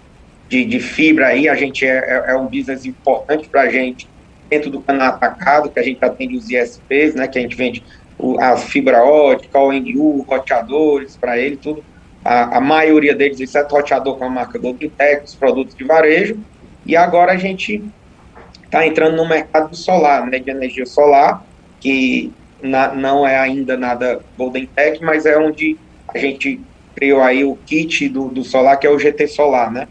de, 0.50 0.66
de 0.66 0.80
fibra 0.82 1.28
aí, 1.28 1.48
a 1.48 1.56
gente 1.56 1.86
é, 1.86 1.98
é, 1.98 2.32
é 2.32 2.36
um 2.36 2.46
business 2.46 2.86
importante 2.86 3.48
para 3.48 3.62
a 3.62 3.70
gente 3.70 4.08
dentro 4.50 4.70
do 4.70 4.82
canal 4.82 5.08
atacado, 5.08 5.70
que 5.70 5.80
a 5.80 5.84
gente 5.84 6.04
atende 6.04 6.36
os 6.36 6.50
ISPs, 6.50 7.16
né, 7.16 7.26
que 7.26 7.40
a 7.40 7.42
gente 7.42 7.56
vende 7.56 7.82
o, 8.20 8.38
as 8.38 8.66
fibra 8.66 9.02
ótica, 9.02 9.58
ONU, 9.58 10.22
roteadores 10.24 11.16
para 11.16 11.38
ele, 11.38 11.56
tudo. 11.56 11.82
A, 12.24 12.58
a, 12.58 12.60
maioria 12.62 13.16
deles, 13.16 13.40
exceto 13.40 13.74
roteador 13.74 14.18
com 14.18 14.26
a 14.26 14.30
marca 14.30 14.60
Golden 14.60 14.90
Tech, 14.90 15.24
os 15.24 15.34
produtos 15.34 15.74
de 15.74 15.86
varejo. 15.86 16.38
E 16.86 16.98
agora 16.98 17.32
a 17.32 17.38
gente 17.38 17.82
está 18.66 18.86
entrando 18.86 19.16
no 19.16 19.28
mercado 19.28 19.70
do 19.70 19.76
solar, 19.76 20.28
né, 20.28 20.38
de 20.38 20.52
energia 20.52 20.86
solar, 20.86 21.44
que 21.80 22.32
na, 22.62 22.94
não 22.94 23.28
é 23.28 23.38
ainda 23.38 23.78
nada 23.78 24.22
Golden 24.38 24.66
Tech, 24.68 25.04
mas 25.04 25.26
é 25.26 25.38
onde 25.38 25.78
a 26.14 26.18
gente 26.18 26.60
criou 26.96 27.22
aí 27.22 27.44
o 27.44 27.56
kit 27.66 28.08
do, 28.10 28.28
do 28.28 28.44
solar, 28.44 28.78
que 28.78 28.86
é 28.86 28.90
o 28.90 29.00
GT 29.00 29.28
Solar, 29.28 29.72
né? 29.72 29.88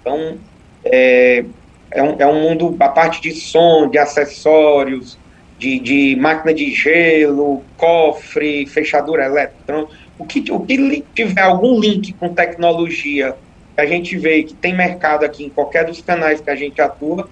Então, 0.00 0.38
é, 0.84 1.44
é, 1.90 2.02
um, 2.02 2.16
é 2.18 2.26
um 2.26 2.40
mundo, 2.42 2.76
a 2.80 2.88
parte 2.88 3.20
de 3.20 3.32
som, 3.32 3.88
de 3.88 3.98
acessórios, 3.98 5.18
de, 5.58 5.78
de 5.78 6.16
máquina 6.16 6.54
de 6.54 6.72
gelo, 6.74 7.62
cofre, 7.76 8.66
fechadura 8.66 9.26
eletrônica, 9.26 9.92
o 10.18 10.24
que, 10.24 10.44
o 10.50 10.60
que 10.60 11.04
tiver 11.14 11.42
algum 11.42 11.78
link 11.78 12.12
com 12.14 12.34
tecnologia 12.34 13.34
que 13.74 13.80
a 13.80 13.86
gente 13.86 14.16
vê 14.16 14.42
que 14.42 14.54
tem 14.54 14.74
mercado 14.74 15.24
aqui 15.24 15.44
em 15.44 15.48
qualquer 15.48 15.84
dos 15.84 16.00
canais 16.00 16.40
que 16.40 16.50
a 16.50 16.56
gente 16.56 16.80
atua, 16.80 17.28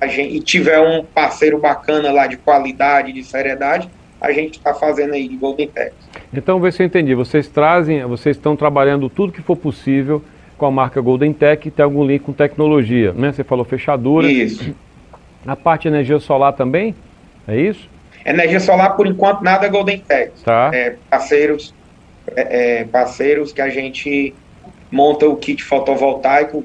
a 0.00 0.06
gente, 0.06 0.36
e 0.36 0.40
tiver 0.40 0.80
um 0.80 1.04
parceiro 1.04 1.58
bacana 1.58 2.10
lá 2.10 2.26
de 2.26 2.36
qualidade, 2.38 3.12
de 3.12 3.22
seriedade, 3.22 3.90
a 4.20 4.32
gente 4.32 4.58
está 4.58 4.74
fazendo 4.74 5.14
aí 5.14 5.26
de 5.26 5.36
Golden 5.36 5.68
Tech. 5.68 5.92
Então, 6.32 6.60
vê 6.60 6.70
se 6.70 6.82
eu 6.82 6.86
entendi. 6.86 7.14
Vocês 7.14 7.48
trazem, 7.48 8.04
vocês 8.04 8.36
estão 8.36 8.54
trabalhando 8.54 9.08
tudo 9.08 9.32
que 9.32 9.40
for 9.40 9.56
possível 9.56 10.22
com 10.58 10.66
a 10.66 10.70
marca 10.70 11.00
Golden 11.00 11.32
Tech 11.32 11.66
e 11.66 11.70
tem 11.70 11.82
algum 11.82 12.04
link 12.04 12.22
com 12.22 12.32
tecnologia, 12.32 13.12
né? 13.12 13.32
Você 13.32 13.42
falou 13.42 13.64
fechadura. 13.64 14.30
Isso. 14.30 14.74
A 15.46 15.56
parte 15.56 15.82
de 15.82 15.88
energia 15.88 16.20
solar 16.20 16.52
também? 16.52 16.94
É 17.48 17.58
isso? 17.58 17.88
Energia 18.24 18.60
solar, 18.60 18.94
por 18.94 19.06
enquanto, 19.06 19.42
nada 19.42 19.66
é 19.66 19.70
Golden 19.70 19.98
Tech. 20.00 20.32
Tá. 20.44 20.70
É, 20.74 20.96
parceiros, 21.08 21.74
é, 22.36 22.80
é, 22.80 22.84
parceiros 22.84 23.52
que 23.52 23.62
a 23.62 23.70
gente 23.70 24.34
monta 24.90 25.26
o 25.26 25.36
kit 25.36 25.64
fotovoltaico 25.64 26.62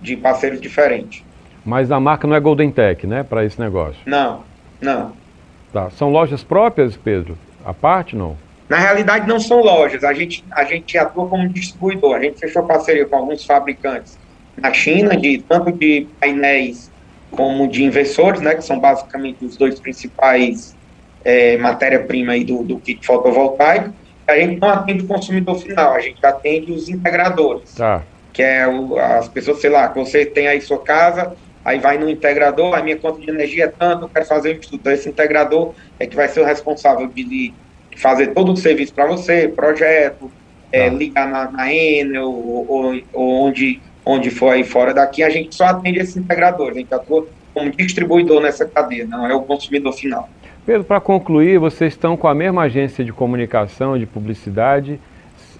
de 0.00 0.16
parceiros 0.16 0.60
diferentes. 0.60 1.22
Mas 1.64 1.90
a 1.90 2.00
marca 2.00 2.26
não 2.26 2.34
é 2.34 2.40
Golden 2.40 2.70
Tech, 2.70 3.06
né, 3.06 3.22
para 3.22 3.44
esse 3.44 3.60
negócio? 3.60 4.00
Não, 4.06 4.42
não. 4.80 5.12
Tá. 5.74 5.90
São 5.90 6.08
lojas 6.08 6.44
próprias, 6.44 6.96
Pedro? 6.96 7.36
A 7.64 7.74
parte, 7.74 8.14
não? 8.14 8.36
Na 8.68 8.78
realidade, 8.78 9.26
não 9.26 9.40
são 9.40 9.60
lojas, 9.60 10.04
a 10.04 10.14
gente, 10.14 10.44
a 10.52 10.62
gente 10.62 10.96
atua 10.96 11.26
como 11.26 11.48
distribuidor. 11.48 12.14
A 12.14 12.20
gente 12.20 12.38
fechou 12.38 12.62
parceria 12.62 13.04
com 13.04 13.16
alguns 13.16 13.44
fabricantes 13.44 14.16
na 14.56 14.72
China, 14.72 15.16
de 15.16 15.38
tanto 15.48 15.72
de 15.72 16.06
painéis 16.20 16.92
como 17.32 17.66
de 17.66 17.82
inversores, 17.82 18.40
né, 18.40 18.54
que 18.54 18.62
são 18.62 18.78
basicamente 18.78 19.44
os 19.44 19.56
dois 19.56 19.80
principais 19.80 20.76
é, 21.24 21.56
matéria-prima 21.56 22.38
do, 22.44 22.62
do 22.62 22.78
kit 22.78 23.04
fotovoltaico. 23.04 23.92
A 24.28 24.36
gente 24.36 24.60
não 24.60 24.68
atende 24.68 25.02
o 25.02 25.08
consumidor 25.08 25.58
final, 25.58 25.92
a 25.92 26.00
gente 26.00 26.24
atende 26.24 26.70
os 26.70 26.88
integradores. 26.88 27.74
Tá. 27.74 28.00
Que 28.32 28.42
é 28.42 28.68
o, 28.68 28.96
as 28.96 29.26
pessoas, 29.26 29.60
sei 29.60 29.70
lá, 29.70 29.88
que 29.88 29.98
você 29.98 30.24
tem 30.24 30.46
aí 30.46 30.60
sua 30.60 30.78
casa, 30.78 31.34
aí 31.64 31.78
vai 31.78 31.98
no 31.98 32.08
integrador, 32.10 32.74
a 32.74 32.82
minha 32.82 32.96
conta 32.96 33.20
de 33.20 33.30
energia 33.30 33.64
é 33.64 33.68
tanto, 33.68 34.04
eu 34.04 34.08
quero 34.08 34.26
fazer 34.26 34.56
um 34.56 34.60
estudo. 34.60 34.80
Então, 34.80 34.92
esse 34.92 35.08
integrador 35.08 35.72
é 35.98 36.06
que 36.06 36.14
vai 36.14 36.28
ser 36.28 36.40
o 36.40 36.44
responsável 36.44 37.06
de 37.06 37.54
fazer 37.96 38.28
todo 38.28 38.52
o 38.52 38.56
serviço 38.56 38.92
para 38.92 39.06
você, 39.06 39.48
projeto, 39.48 40.30
é, 40.70 40.90
tá. 40.90 40.96
ligar 40.96 41.28
na, 41.28 41.50
na 41.50 41.72
Enel 41.72 42.30
ou, 42.30 42.66
ou, 42.68 43.00
ou, 43.12 43.46
onde, 43.46 43.80
onde 44.04 44.30
for 44.30 44.50
aí 44.50 44.64
fora 44.64 44.92
daqui, 44.92 45.22
a 45.22 45.30
gente 45.30 45.54
só 45.54 45.66
atende 45.66 46.00
esses 46.00 46.16
integradores, 46.16 46.76
a 46.76 46.80
gente 46.80 46.92
atua 46.92 47.26
como 47.54 47.70
distribuidor 47.70 48.42
nessa 48.42 48.66
cadeia, 48.66 49.06
não 49.06 49.26
é 49.26 49.34
o 49.34 49.42
consumidor 49.42 49.92
final. 49.92 50.28
Pedro, 50.66 50.82
para 50.82 51.00
concluir, 51.00 51.58
vocês 51.58 51.92
estão 51.92 52.16
com 52.16 52.26
a 52.26 52.34
mesma 52.34 52.62
agência 52.62 53.04
de 53.04 53.12
comunicação, 53.12 53.98
de 53.98 54.06
publicidade, 54.06 54.98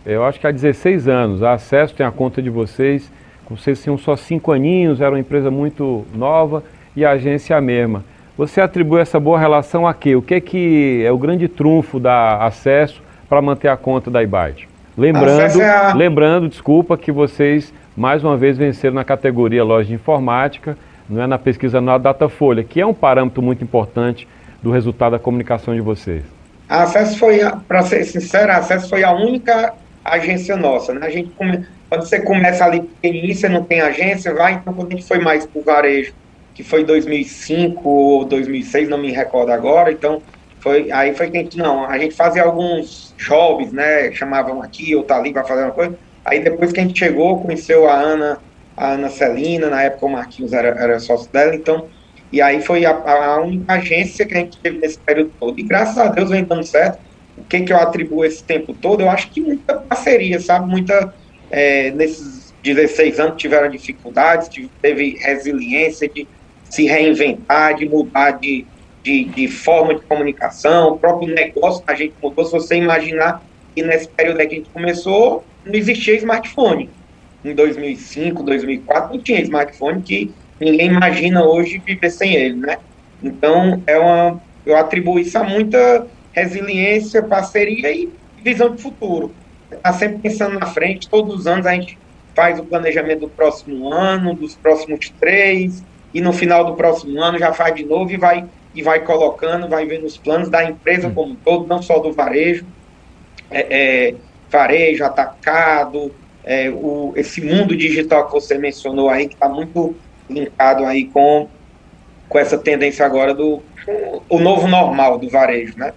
eu 0.05 0.25
acho 0.25 0.39
que 0.39 0.47
há 0.47 0.51
16 0.51 1.09
anos. 1.09 1.43
A 1.43 1.53
Acesso 1.53 1.95
tem 1.95 2.05
a 2.05 2.11
conta 2.11 2.43
de 2.43 2.51
vocês, 2.51 3.11
vocês 3.51 3.83
tinham 3.83 3.99
só 3.99 4.17
cinco 4.17 4.53
aninhos, 4.53 5.01
era 5.01 5.11
uma 5.11 5.19
empresa 5.19 5.51
muito 5.51 6.05
nova 6.15 6.63
e 6.97 7.05
a 7.05 7.11
agência 7.11 7.55
é 7.55 7.57
a 7.59 7.61
mesma. 7.61 8.05
Você 8.37 8.61
atribui 8.61 9.01
essa 9.01 9.21
boa 9.21 9.39
relação 9.39 9.87
a 9.87 9.95
quê? 9.95 10.17
O 10.17 10.23
que 10.23 10.35
é 10.35 10.41
que 10.41 11.03
é 11.05 11.13
o 11.13 11.19
grande 11.19 11.47
trunfo 11.47 12.01
da 12.01 12.39
acesso 12.39 13.03
para 13.29 13.41
manter 13.41 13.69
a 13.69 13.77
conta 13.77 14.11
da 14.11 14.23
IBAT? 14.23 14.69
Lembrando, 14.97 15.61
é 15.61 15.71
a... 15.71 15.95
lembrando, 15.95 16.49
desculpa, 16.49 16.97
que 16.97 17.13
vocês 17.13 17.73
mais 17.97 18.25
uma 18.25 18.37
vez 18.37 18.57
venceram 18.57 18.95
na 18.95 19.05
categoria 19.05 19.63
loja 19.63 19.89
de 19.89 19.95
informática, 19.95 20.77
não 21.09 21.23
é 21.23 21.27
na 21.27 21.39
pesquisa 21.39 21.81
na 21.81 21.99
Datafolha, 21.99 22.65
que 22.65 22.81
é 22.81 22.87
um 22.87 22.95
parâmetro 22.95 23.43
muito 23.43 23.63
importante 23.63 24.27
do 24.63 24.71
resultado 24.71 25.13
da 25.13 25.19
comunicação 25.19 25.75
de 25.75 25.81
vocês. 25.81 26.25
A 26.69 26.83
Acesso 26.83 27.19
foi, 27.19 27.41
para 27.69 27.83
ser 27.83 28.05
sincero, 28.05 28.51
a 28.51 28.57
Acesso 28.57 28.89
foi 28.89 29.05
a 29.05 29.13
única 29.13 29.75
agência 30.05 30.57
nossa, 30.57 30.93
né? 30.93 31.07
A 31.07 31.11
gente 31.11 31.31
come... 31.31 31.67
quando 31.89 32.03
você 32.03 32.21
começa 32.21 32.65
ali 32.65 32.83
pequenininho, 32.83 33.35
você 33.35 33.49
não 33.49 33.65
tem 33.65 33.81
agência, 33.81 34.35
vai, 34.35 34.55
então 34.55 34.75
quando 34.75 34.93
a 34.93 34.97
gente 34.97 35.09
foi 35.09 35.19
mais 35.19 35.47
para 35.47 35.61
o 35.61 35.65
varejo, 35.65 36.13
que 36.55 36.63
foi 36.63 36.85
2005 36.85 37.89
ou 37.89 38.25
2006, 38.27 38.89
não 38.89 38.99
me 38.99 39.11
recordo 39.11 39.51
agora, 39.51 39.91
então 39.91 40.23
foi 40.61 40.93
aí 40.93 41.15
foi 41.15 41.31
que 41.31 41.39
a 41.39 41.43
gente, 41.43 41.57
não, 41.57 41.85
a 41.85 41.99
gente 41.99 42.15
fazia 42.15 42.43
alguns 42.43 43.15
jobs, 43.17 43.73
né, 43.73 44.13
chamavam 44.13 44.63
aqui 44.63 44.95
ou 44.95 45.03
tá 45.03 45.17
ali 45.17 45.33
para 45.33 45.45
fazer 45.45 45.63
uma 45.63 45.73
coisa, 45.73 45.99
aí 46.25 46.45
depois 46.45 46.71
que 46.71 46.81
a 46.81 46.83
gente 46.83 46.99
chegou, 46.99 47.41
conheceu 47.41 47.89
a 47.89 47.95
Ana, 47.95 48.39
a 48.77 48.93
Ana 48.93 49.09
Celina, 49.09 49.69
na 49.69 49.83
época 49.83 50.07
o 50.07 50.11
Marquinhos 50.11 50.53
era, 50.53 50.69
era 50.69 51.01
sócio 51.01 51.31
dela, 51.33 51.55
então, 51.55 51.89
e 52.31 52.41
aí 52.43 52.61
foi 52.61 52.85
a, 52.85 52.93
a 52.93 53.41
única 53.41 53.75
agência 53.75 54.27
que 54.27 54.35
a 54.35 54.39
gente 54.39 54.59
teve 54.59 54.79
nesse 54.79 54.99
período 54.99 55.33
todo, 55.41 55.59
e 55.59 55.63
graças 55.63 55.99
a 55.99 56.09
Deus 56.09 56.31
vem 56.31 56.45
dando 56.45 56.65
certo, 56.65 56.99
o 57.37 57.45
que 57.45 57.63
que 57.63 57.73
eu 57.73 57.79
atribuo 57.79 58.25
esse 58.25 58.43
tempo 58.43 58.75
todo, 58.75 59.01
eu 59.01 59.11
acho 59.11 59.31
que 59.31 59.41
muita 59.41 59.75
parceria, 59.75 60.41
sabe, 60.41 60.69
muita, 60.69 61.13
é, 61.51 61.91
nesses 61.91 62.55
16 62.63 63.21
anos 63.21 63.37
tiveram 63.37 63.69
dificuldades, 63.69 64.49
teve 64.81 65.19
resiliência 65.21 66.09
de 66.09 66.27
se 66.71 66.87
reinventar, 66.87 67.75
de 67.75 67.89
mudar 67.89 68.33
de, 68.33 68.65
de, 69.03 69.25
de, 69.25 69.49
forma 69.49 69.95
de 69.95 70.01
comunicação, 70.03 70.93
o 70.93 70.99
próprio 70.99 71.33
negócio 71.33 71.83
a 71.87 71.95
gente 71.95 72.15
mudou. 72.23 72.45
Se 72.45 72.53
você 72.53 72.77
imaginar 72.77 73.43
que 73.75 73.83
nesse 73.83 74.09
período 74.09 74.39
que 74.39 74.43
a 74.43 74.49
gente 74.49 74.71
começou, 74.71 75.45
não 75.65 75.75
existia 75.75 76.17
smartphone. 76.17 76.89
Em 77.45 77.55
2005, 77.55 78.43
2004, 78.43 79.15
não 79.15 79.23
tinha 79.23 79.41
smartphone 79.43 80.01
que 80.01 80.33
ninguém 80.59 80.87
imagina 80.87 81.45
hoje 81.45 81.83
viver 81.85 82.11
sem 82.11 82.35
ele, 82.35 82.57
né? 82.57 82.79
Então, 83.23 83.83
é 83.87 83.99
uma, 83.99 84.41
eu 84.65 84.77
atribuo 84.77 85.19
isso 85.19 85.37
a 85.37 85.45
muita 85.45 86.07
resiliência, 86.35 87.23
parceria 87.23 87.91
e 87.91 88.13
visão 88.43 88.75
de 88.75 88.83
futuro. 88.83 89.33
Está 89.71 89.93
sempre 89.93 90.19
pensando 90.19 90.59
na 90.59 90.67
frente, 90.67 91.09
todos 91.09 91.35
os 91.35 91.47
anos 91.47 91.65
a 91.65 91.73
gente 91.73 91.99
faz 92.35 92.59
o 92.59 92.65
planejamento 92.65 93.21
do 93.21 93.29
próximo 93.29 93.93
ano, 93.93 94.35
dos 94.35 94.55
próximos 94.55 95.09
três, 95.21 95.83
e 96.13 96.21
no 96.21 96.33
final 96.33 96.65
do 96.65 96.75
próximo 96.75 97.21
ano 97.23 97.39
já 97.39 97.53
faz 97.53 97.75
de 97.75 97.85
novo 97.85 98.11
e 98.13 98.17
vai, 98.17 98.45
e 98.75 98.83
vai 98.83 99.01
colocando, 99.01 99.69
vai 99.69 99.87
vendo 99.87 100.05
os 100.05 100.17
planos 100.17 100.49
da 100.49 100.65
empresa 100.65 101.09
como 101.11 101.33
um 101.33 101.37
todo, 101.37 101.67
não 101.67 101.81
só 101.81 101.99
do 101.99 102.13
varejo, 102.13 102.67
é, 103.51 103.67
é, 104.11 104.15
varejo, 104.51 105.05
atacado, 105.05 106.13
é, 106.45 106.69
o, 106.71 107.13
esse 107.17 107.41
mundo 107.41 107.77
digital 107.77 108.27
que 108.27 108.33
você 108.33 108.59
mencionou 108.59 109.09
aí, 109.09 109.29
que 109.29 109.35
está 109.35 109.49
muito 109.49 109.95
linkado 110.29 110.85
aí 110.85 111.07
com, 111.07 111.49
com 112.29 112.39
essa 112.39 112.59
tendência 112.59 113.07
agora 113.07 113.33
do 113.33 113.63
o 114.31 114.39
novo 114.39 114.67
normal 114.67 115.19
do 115.19 115.29
varejo, 115.29 115.75
né? 115.77 115.93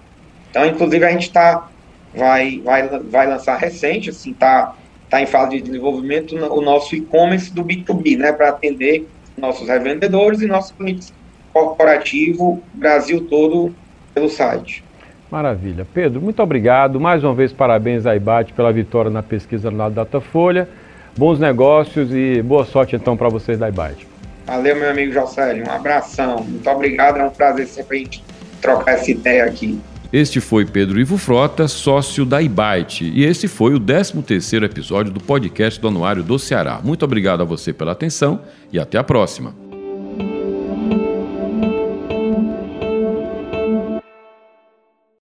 Então, 0.58 0.66
inclusive, 0.66 1.06
a 1.06 1.12
gente 1.12 1.28
está 1.28 1.68
vai, 2.16 2.60
vai, 2.64 2.88
vai 2.88 3.28
lançar 3.28 3.58
recente, 3.58 4.10
assim, 4.10 4.32
está 4.32 4.74
tá 5.08 5.22
em 5.22 5.28
fase 5.28 5.58
de 5.58 5.62
desenvolvimento 5.62 6.36
o 6.36 6.62
nosso 6.62 6.96
e-commerce 6.96 7.54
do 7.54 7.64
B2B, 7.64 8.18
né, 8.18 8.32
para 8.32 8.50
atender 8.50 9.08
nossos 9.38 9.68
revendedores 9.68 10.42
e 10.42 10.48
nossos 10.48 10.72
clientes 10.72 11.14
corporativo 11.54 12.62
Brasil 12.74 13.28
todo 13.30 13.72
pelo 14.16 14.30
site. 14.30 14.84
Maravilha. 15.30 15.86
Pedro, 15.94 16.22
muito 16.22 16.42
obrigado. 16.42 17.00
Mais 17.00 17.24
uma 17.24 17.36
vez, 17.36 17.54
parabéns 17.54 18.08
à 18.08 18.16
IBAT 18.16 18.54
pela 18.54 18.74
vitória 18.74 19.12
na 19.12 19.22
pesquisa 19.22 19.70
na 19.70 19.90
Datafolha. 19.90 20.68
Bons 21.16 21.40
negócios 21.40 22.10
e 22.12 22.42
boa 22.42 22.66
sorte 22.66 22.96
então 22.96 23.16
para 23.16 23.30
vocês 23.30 23.60
da 23.60 23.70
IBAT. 23.70 24.08
Valeu, 24.46 24.76
meu 24.76 24.90
amigo 24.90 25.12
Jocélio. 25.12 25.68
Um 25.68 25.72
abração. 25.72 26.38
Muito 26.38 26.68
obrigado. 26.68 27.18
É 27.18 27.26
um 27.26 27.30
prazer 27.30 27.68
sempre 27.68 27.98
a 27.98 28.00
gente 28.00 28.24
trocar 28.62 28.94
essa 28.94 29.12
ideia 29.12 29.46
aqui. 29.46 29.80
Este 30.12 30.40
foi 30.40 30.66
Pedro 30.66 31.00
Ivo 31.00 31.18
Frota, 31.18 31.68
sócio 31.68 32.26
da 32.26 32.42
Ibite, 32.42 33.12
e 33.14 33.26
esse 33.26 33.48
foi 33.48 33.74
o 33.74 33.80
13º 33.80 34.64
episódio 34.64 35.12
do 35.12 35.20
podcast 35.20 35.82
do 35.82 35.90
Anuário 35.90 36.24
do 36.24 36.40
Ceará. 36.40 36.80
Muito 36.82 37.04
obrigado 37.04 37.42
a 37.42 37.46
você 37.46 37.74
pela 37.74 37.92
atenção 37.92 38.42
e 38.72 38.80
até 38.80 38.98
a 38.98 39.04
próxima. 39.04 39.67